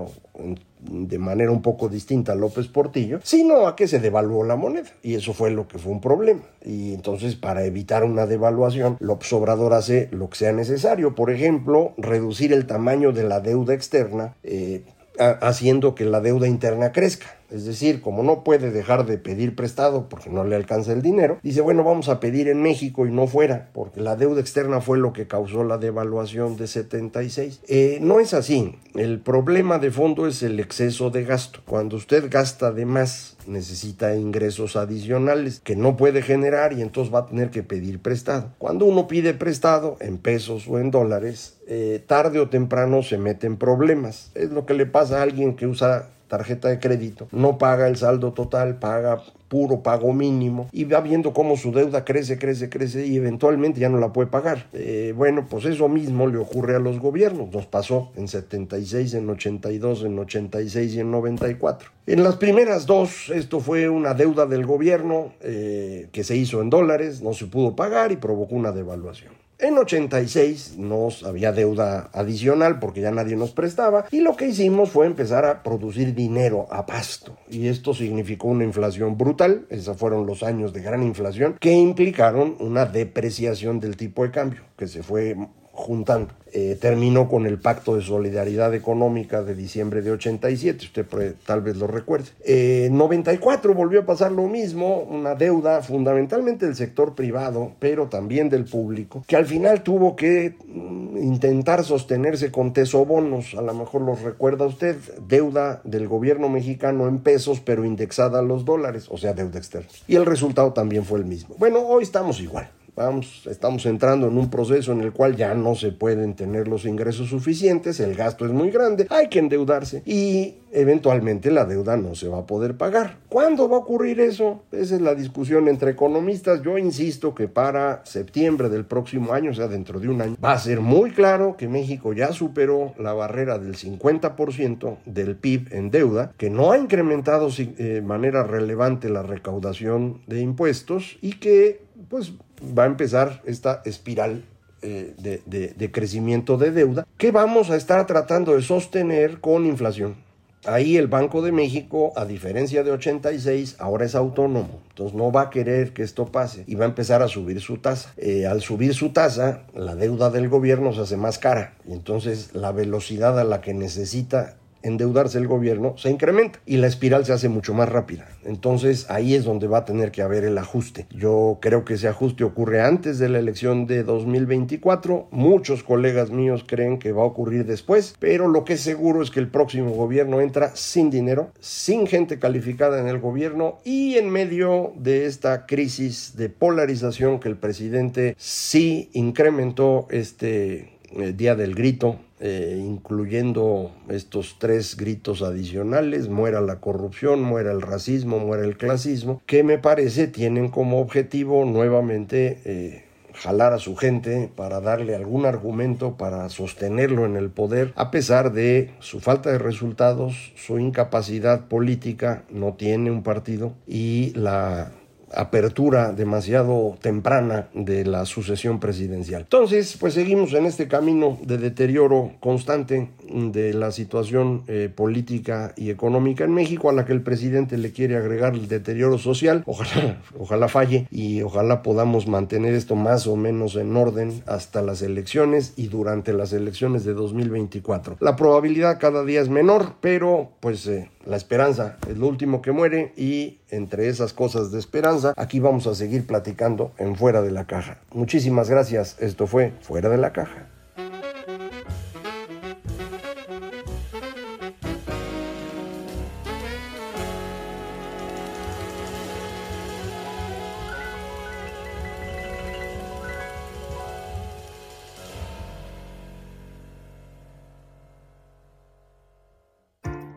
de 0.90 1.18
manera 1.18 1.50
un 1.50 1.62
poco 1.62 1.88
distinta 1.88 2.32
a 2.32 2.34
López 2.34 2.68
Portillo, 2.68 3.20
sino 3.22 3.66
a 3.66 3.76
que 3.76 3.88
se 3.88 4.00
devaluó 4.00 4.44
la 4.44 4.56
moneda. 4.56 4.88
Y 5.02 5.14
eso 5.14 5.32
fue 5.32 5.50
lo 5.50 5.68
que 5.68 5.78
fue 5.78 5.92
un 5.92 6.00
problema. 6.00 6.42
Y 6.64 6.94
entonces, 6.94 7.36
para 7.36 7.64
evitar 7.64 8.04
una 8.04 8.26
devaluación, 8.26 8.96
López 9.00 9.32
Obrador 9.32 9.74
hace 9.74 10.08
lo 10.10 10.28
que 10.28 10.38
sea 10.38 10.52
necesario. 10.52 11.14
Por 11.14 11.30
ejemplo, 11.30 11.92
reducir 11.96 12.52
el 12.52 12.66
tamaño 12.66 13.12
de 13.12 13.24
la 13.24 13.40
deuda 13.40 13.74
externa, 13.74 14.34
eh, 14.42 14.84
haciendo 15.18 15.94
que 15.94 16.04
la 16.04 16.20
deuda 16.20 16.48
interna 16.48 16.92
crezca. 16.92 17.26
Es 17.52 17.64
decir, 17.64 18.00
como 18.00 18.22
no 18.22 18.44
puede 18.44 18.70
dejar 18.70 19.06
de 19.06 19.18
pedir 19.18 19.54
prestado 19.54 20.08
porque 20.08 20.30
no 20.30 20.44
le 20.44 20.56
alcanza 20.56 20.92
el 20.92 21.02
dinero, 21.02 21.38
dice, 21.42 21.60
bueno, 21.60 21.84
vamos 21.84 22.08
a 22.08 22.18
pedir 22.18 22.48
en 22.48 22.62
México 22.62 23.06
y 23.06 23.10
no 23.10 23.26
fuera, 23.26 23.68
porque 23.72 24.00
la 24.00 24.16
deuda 24.16 24.40
externa 24.40 24.80
fue 24.80 24.98
lo 24.98 25.12
que 25.12 25.26
causó 25.26 25.64
la 25.64 25.78
devaluación 25.78 26.56
de 26.56 26.66
76. 26.66 27.60
Eh, 27.68 27.98
no 28.00 28.20
es 28.20 28.34
así. 28.34 28.76
El 28.94 29.20
problema 29.20 29.78
de 29.78 29.90
fondo 29.90 30.26
es 30.26 30.42
el 30.42 30.60
exceso 30.60 31.10
de 31.10 31.24
gasto. 31.24 31.60
Cuando 31.66 31.96
usted 31.96 32.30
gasta 32.30 32.72
de 32.72 32.86
más, 32.86 33.36
necesita 33.46 34.14
ingresos 34.14 34.76
adicionales 34.76 35.60
que 35.60 35.76
no 35.76 35.96
puede 35.96 36.22
generar 36.22 36.72
y 36.72 36.82
entonces 36.82 37.12
va 37.12 37.20
a 37.20 37.26
tener 37.26 37.50
que 37.50 37.62
pedir 37.62 38.00
prestado. 38.00 38.50
Cuando 38.58 38.84
uno 38.84 39.06
pide 39.08 39.34
prestado 39.34 39.96
en 40.00 40.18
pesos 40.18 40.66
o 40.68 40.78
en 40.78 40.90
dólares, 40.90 41.58
eh, 41.66 42.02
tarde 42.06 42.40
o 42.40 42.48
temprano 42.48 43.02
se 43.02 43.18
mete 43.18 43.46
en 43.46 43.56
problemas. 43.56 44.30
Es 44.34 44.50
lo 44.50 44.66
que 44.66 44.74
le 44.74 44.86
pasa 44.86 45.18
a 45.18 45.22
alguien 45.22 45.56
que 45.56 45.66
usa 45.66 46.08
tarjeta 46.32 46.70
de 46.70 46.80
crédito, 46.80 47.28
no 47.30 47.58
paga 47.58 47.88
el 47.88 47.96
saldo 47.96 48.32
total, 48.32 48.76
paga 48.76 49.22
puro 49.48 49.82
pago 49.82 50.14
mínimo 50.14 50.66
y 50.72 50.84
va 50.84 51.02
viendo 51.02 51.34
cómo 51.34 51.58
su 51.58 51.72
deuda 51.72 52.06
crece, 52.06 52.38
crece, 52.38 52.70
crece 52.70 53.06
y 53.06 53.18
eventualmente 53.18 53.80
ya 53.80 53.90
no 53.90 53.98
la 53.98 54.14
puede 54.14 54.30
pagar. 54.30 54.64
Eh, 54.72 55.12
bueno, 55.14 55.46
pues 55.46 55.66
eso 55.66 55.90
mismo 55.90 56.26
le 56.26 56.38
ocurre 56.38 56.74
a 56.74 56.78
los 56.78 57.00
gobiernos. 57.00 57.52
Nos 57.52 57.66
pasó 57.66 58.12
en 58.16 58.28
76, 58.28 59.12
en 59.12 59.28
82, 59.28 60.04
en 60.04 60.18
86 60.18 60.94
y 60.94 61.00
en 61.00 61.10
94. 61.10 61.90
En 62.06 62.24
las 62.24 62.36
primeras 62.36 62.86
dos, 62.86 63.28
esto 63.28 63.60
fue 63.60 63.90
una 63.90 64.14
deuda 64.14 64.46
del 64.46 64.64
gobierno 64.64 65.34
eh, 65.42 66.08
que 66.12 66.24
se 66.24 66.34
hizo 66.34 66.62
en 66.62 66.70
dólares, 66.70 67.20
no 67.20 67.34
se 67.34 67.44
pudo 67.44 67.76
pagar 67.76 68.10
y 68.10 68.16
provocó 68.16 68.54
una 68.54 68.72
devaluación. 68.72 69.41
En 69.62 69.78
86 69.78 70.74
nos 70.78 71.22
había 71.22 71.52
deuda 71.52 72.10
adicional 72.12 72.80
porque 72.80 73.00
ya 73.00 73.12
nadie 73.12 73.36
nos 73.36 73.52
prestaba 73.52 74.06
y 74.10 74.18
lo 74.18 74.34
que 74.34 74.48
hicimos 74.48 74.90
fue 74.90 75.06
empezar 75.06 75.44
a 75.44 75.62
producir 75.62 76.16
dinero 76.16 76.66
a 76.72 76.84
pasto. 76.84 77.38
Y 77.48 77.68
esto 77.68 77.94
significó 77.94 78.48
una 78.48 78.64
inflación 78.64 79.16
brutal, 79.16 79.66
esos 79.70 79.96
fueron 79.96 80.26
los 80.26 80.42
años 80.42 80.72
de 80.72 80.82
gran 80.82 81.04
inflación 81.04 81.58
que 81.60 81.70
implicaron 81.70 82.56
una 82.58 82.86
depreciación 82.86 83.78
del 83.78 83.96
tipo 83.96 84.24
de 84.24 84.32
cambio 84.32 84.62
que 84.76 84.88
se 84.88 85.04
fue 85.04 85.36
juntando. 85.72 86.34
Eh, 86.54 86.76
terminó 86.78 87.30
con 87.30 87.46
el 87.46 87.58
Pacto 87.58 87.96
de 87.96 88.02
Solidaridad 88.02 88.74
Económica 88.74 89.42
de 89.42 89.54
diciembre 89.54 90.02
de 90.02 90.10
87, 90.10 90.84
usted 90.84 91.34
tal 91.46 91.62
vez 91.62 91.76
lo 91.76 91.86
recuerde. 91.86 92.26
En 92.44 92.84
eh, 92.84 92.90
94 92.90 93.72
volvió 93.72 94.00
a 94.00 94.06
pasar 94.06 94.32
lo 94.32 94.46
mismo, 94.48 94.98
una 94.98 95.34
deuda 95.34 95.80
fundamentalmente 95.80 96.66
del 96.66 96.76
sector 96.76 97.14
privado, 97.14 97.72
pero 97.78 98.08
también 98.08 98.50
del 98.50 98.66
público, 98.66 99.24
que 99.26 99.36
al 99.36 99.46
final 99.46 99.82
tuvo 99.82 100.14
que 100.14 100.54
mm, 100.66 101.16
intentar 101.16 101.84
sostenerse 101.84 102.52
con 102.52 102.74
tesobonos, 102.74 103.54
a 103.54 103.62
lo 103.62 103.72
mejor 103.72 104.02
lo 104.02 104.14
recuerda 104.14 104.66
usted, 104.66 104.96
deuda 105.26 105.80
del 105.84 106.06
gobierno 106.06 106.50
mexicano 106.50 107.08
en 107.08 107.20
pesos, 107.20 107.60
pero 107.60 107.86
indexada 107.86 108.40
a 108.40 108.42
los 108.42 108.66
dólares, 108.66 109.06
o 109.08 109.16
sea, 109.16 109.32
deuda 109.32 109.58
externa. 109.58 109.88
Y 110.06 110.16
el 110.16 110.26
resultado 110.26 110.74
también 110.74 111.06
fue 111.06 111.18
el 111.18 111.24
mismo. 111.24 111.54
Bueno, 111.58 111.78
hoy 111.78 112.02
estamos 112.02 112.40
igual. 112.40 112.68
Vamos, 112.94 113.46
estamos 113.50 113.86
entrando 113.86 114.28
en 114.28 114.36
un 114.36 114.50
proceso 114.50 114.92
en 114.92 115.00
el 115.00 115.12
cual 115.12 115.34
ya 115.34 115.54
no 115.54 115.74
se 115.74 115.92
pueden 115.92 116.34
tener 116.34 116.68
los 116.68 116.84
ingresos 116.84 117.30
suficientes, 117.30 118.00
el 118.00 118.14
gasto 118.14 118.44
es 118.44 118.52
muy 118.52 118.70
grande, 118.70 119.06
hay 119.08 119.28
que 119.28 119.38
endeudarse 119.38 120.02
y 120.04 120.56
eventualmente 120.72 121.50
la 121.50 121.64
deuda 121.64 121.96
no 121.96 122.14
se 122.14 122.28
va 122.28 122.40
a 122.40 122.46
poder 122.46 122.76
pagar. 122.76 123.16
¿Cuándo 123.30 123.66
va 123.66 123.76
a 123.76 123.80
ocurrir 123.80 124.20
eso? 124.20 124.64
Esa 124.72 124.96
es 124.96 125.00
la 125.00 125.14
discusión 125.14 125.68
entre 125.68 125.92
economistas. 125.92 126.60
Yo 126.62 126.76
insisto 126.76 127.34
que 127.34 127.48
para 127.48 128.04
septiembre 128.04 128.68
del 128.68 128.84
próximo 128.84 129.32
año, 129.32 129.52
o 129.52 129.54
sea, 129.54 129.68
dentro 129.68 129.98
de 129.98 130.08
un 130.08 130.20
año, 130.20 130.36
va 130.44 130.52
a 130.52 130.58
ser 130.58 130.80
muy 130.80 131.12
claro 131.12 131.56
que 131.56 131.68
México 131.68 132.12
ya 132.12 132.32
superó 132.32 132.92
la 132.98 133.14
barrera 133.14 133.58
del 133.58 133.74
50% 133.74 134.98
del 135.06 135.36
PIB 135.36 135.72
en 135.72 135.90
deuda, 135.90 136.34
que 136.36 136.50
no 136.50 136.72
ha 136.72 136.76
incrementado 136.76 137.48
de 137.48 137.74
eh, 137.78 138.02
manera 138.02 138.42
relevante 138.42 139.08
la 139.08 139.22
recaudación 139.22 140.20
de 140.26 140.40
impuestos 140.40 141.16
y 141.22 141.38
que 141.38 141.80
pues 142.08 142.34
va 142.76 142.84
a 142.84 142.86
empezar 142.86 143.42
esta 143.44 143.82
espiral 143.84 144.44
eh, 144.82 145.14
de, 145.16 145.92
crecimiento 145.92 146.56
de 146.56 146.72
deuda 146.72 147.06
que 147.16 147.30
vamos 147.30 147.70
a 147.70 147.76
estar 147.76 148.04
tratando 148.06 148.56
de 148.56 148.62
sostener 148.62 149.40
con 149.40 149.64
inflación. 149.64 150.16
Ahí 150.64 150.96
el 150.96 151.08
Banco 151.08 151.42
de 151.42 151.50
México, 151.50 152.12
a 152.14 152.24
diferencia 152.24 152.84
de 152.84 152.92
86, 152.92 153.76
ahora 153.78 154.06
es 154.06 154.14
autónomo. 154.14 154.80
Entonces 154.90 155.16
no 155.16 155.32
va 155.32 155.42
a 155.42 155.50
querer 155.50 155.92
que 155.92 156.02
esto 156.02 156.26
pase 156.26 156.64
y 156.66 156.76
va 156.76 156.84
a 156.84 156.88
empezar 156.88 157.22
a 157.22 157.28
subir 157.28 157.60
su 157.60 157.78
tasa. 157.78 158.12
Eh, 158.16 158.46
al 158.46 158.60
subir 158.60 158.94
su 158.94 159.10
tasa, 159.10 159.62
la 159.74 159.96
deuda 159.96 160.30
del 160.30 160.48
gobierno 160.48 160.92
se 160.92 161.00
hace 161.00 161.16
más 161.16 161.38
cara. 161.38 161.74
Y 161.86 161.92
entonces 161.92 162.54
la 162.54 162.70
velocidad 162.70 163.38
a 163.38 163.44
la 163.44 163.60
que 163.60 163.74
necesita 163.74 164.56
endeudarse 164.82 165.38
el 165.38 165.46
gobierno 165.46 165.94
se 165.96 166.10
incrementa 166.10 166.60
y 166.66 166.76
la 166.76 166.86
espiral 166.86 167.24
se 167.24 167.32
hace 167.32 167.48
mucho 167.48 167.74
más 167.74 167.88
rápida. 167.88 168.28
Entonces 168.44 169.10
ahí 169.10 169.34
es 169.34 169.44
donde 169.44 169.66
va 169.66 169.78
a 169.78 169.84
tener 169.84 170.10
que 170.10 170.22
haber 170.22 170.44
el 170.44 170.58
ajuste. 170.58 171.06
Yo 171.10 171.58
creo 171.60 171.84
que 171.84 171.94
ese 171.94 172.08
ajuste 172.08 172.44
ocurre 172.44 172.82
antes 172.82 173.18
de 173.18 173.28
la 173.28 173.38
elección 173.38 173.86
de 173.86 174.02
2024. 174.02 175.28
Muchos 175.30 175.82
colegas 175.82 176.30
míos 176.30 176.64
creen 176.66 176.98
que 176.98 177.12
va 177.12 177.22
a 177.22 177.26
ocurrir 177.26 177.64
después, 177.64 178.14
pero 178.18 178.48
lo 178.48 178.64
que 178.64 178.74
es 178.74 178.80
seguro 178.80 179.22
es 179.22 179.30
que 179.30 179.40
el 179.40 179.48
próximo 179.48 179.90
gobierno 179.90 180.40
entra 180.40 180.74
sin 180.74 181.10
dinero, 181.10 181.50
sin 181.60 182.06
gente 182.06 182.38
calificada 182.38 183.00
en 183.00 183.08
el 183.08 183.18
gobierno 183.18 183.78
y 183.84 184.16
en 184.16 184.30
medio 184.30 184.92
de 184.96 185.26
esta 185.26 185.66
crisis 185.66 186.36
de 186.36 186.48
polarización 186.48 187.40
que 187.40 187.48
el 187.48 187.56
presidente 187.56 188.34
sí 188.38 189.10
incrementó 189.12 190.06
este 190.10 190.91
eh, 191.16 191.32
Día 191.32 191.54
del 191.54 191.74
Grito, 191.74 192.18
eh, 192.40 192.82
incluyendo 192.84 193.92
estos 194.08 194.56
tres 194.58 194.96
gritos 194.96 195.42
adicionales, 195.42 196.28
muera 196.28 196.60
la 196.60 196.80
corrupción, 196.80 197.42
muera 197.42 197.72
el 197.72 197.82
racismo, 197.82 198.38
muera 198.38 198.64
el 198.64 198.76
clasismo, 198.76 199.42
que 199.46 199.62
me 199.62 199.78
parece 199.78 200.26
tienen 200.26 200.68
como 200.68 201.00
objetivo 201.00 201.64
nuevamente 201.64 202.58
eh, 202.64 203.04
jalar 203.34 203.72
a 203.72 203.78
su 203.78 203.96
gente 203.96 204.50
para 204.54 204.80
darle 204.80 205.14
algún 205.14 205.46
argumento 205.46 206.16
para 206.16 206.48
sostenerlo 206.48 207.26
en 207.26 207.36
el 207.36 207.50
poder, 207.50 207.92
a 207.96 208.10
pesar 208.10 208.52
de 208.52 208.90
su 209.00 209.20
falta 209.20 209.50
de 209.50 209.58
resultados, 209.58 210.52
su 210.56 210.78
incapacidad 210.78 211.68
política, 211.68 212.44
no 212.50 212.74
tiene 212.74 213.10
un 213.10 213.22
partido, 213.22 213.74
y 213.86 214.32
la 214.34 214.92
apertura 215.34 216.12
demasiado 216.12 216.96
temprana 217.00 217.68
de 217.74 218.04
la 218.04 218.24
sucesión 218.26 218.80
presidencial. 218.80 219.42
Entonces, 219.42 219.96
pues 219.98 220.14
seguimos 220.14 220.52
en 220.54 220.66
este 220.66 220.88
camino 220.88 221.38
de 221.42 221.58
deterioro 221.58 222.32
constante 222.40 223.10
de 223.30 223.74
la 223.74 223.92
situación 223.92 224.62
eh, 224.66 224.90
política 224.94 225.72
y 225.76 225.90
económica 225.90 226.44
en 226.44 226.54
México, 226.54 226.90
a 226.90 226.92
la 226.92 227.04
que 227.04 227.12
el 227.12 227.22
presidente 227.22 227.78
le 227.78 227.92
quiere 227.92 228.16
agregar 228.16 228.54
el 228.54 228.68
deterioro 228.68 229.18
social. 229.18 229.62
Ojalá, 229.66 230.20
ojalá 230.38 230.68
falle 230.68 231.06
y 231.10 231.42
ojalá 231.42 231.82
podamos 231.82 232.26
mantener 232.26 232.74
esto 232.74 232.96
más 232.96 233.26
o 233.26 233.36
menos 233.36 233.76
en 233.76 233.96
orden 233.96 234.42
hasta 234.46 234.82
las 234.82 235.02
elecciones 235.02 235.74
y 235.76 235.88
durante 235.88 236.32
las 236.32 236.52
elecciones 236.52 237.04
de 237.04 237.14
2024. 237.14 238.16
La 238.20 238.36
probabilidad 238.36 238.98
cada 239.00 239.24
día 239.24 239.40
es 239.40 239.48
menor, 239.48 239.94
pero 240.00 240.50
pues 240.60 240.86
eh, 240.86 241.10
la 241.26 241.36
esperanza 241.36 241.96
es 242.08 242.16
lo 242.16 242.26
último 242.26 242.62
que 242.62 242.72
muere 242.72 243.12
y 243.16 243.60
entre 243.70 244.08
esas 244.08 244.32
cosas 244.32 244.72
de 244.72 244.78
esperanza, 244.78 245.34
aquí 245.36 245.60
vamos 245.60 245.86
a 245.86 245.94
seguir 245.94 246.26
platicando 246.26 246.92
en 246.98 247.16
Fuera 247.16 247.42
de 247.42 247.50
la 247.50 247.66
Caja. 247.66 247.98
Muchísimas 248.12 248.68
gracias, 248.68 249.16
esto 249.20 249.46
fue 249.46 249.72
Fuera 249.80 250.08
de 250.08 250.18
la 250.18 250.32
Caja. 250.32 250.71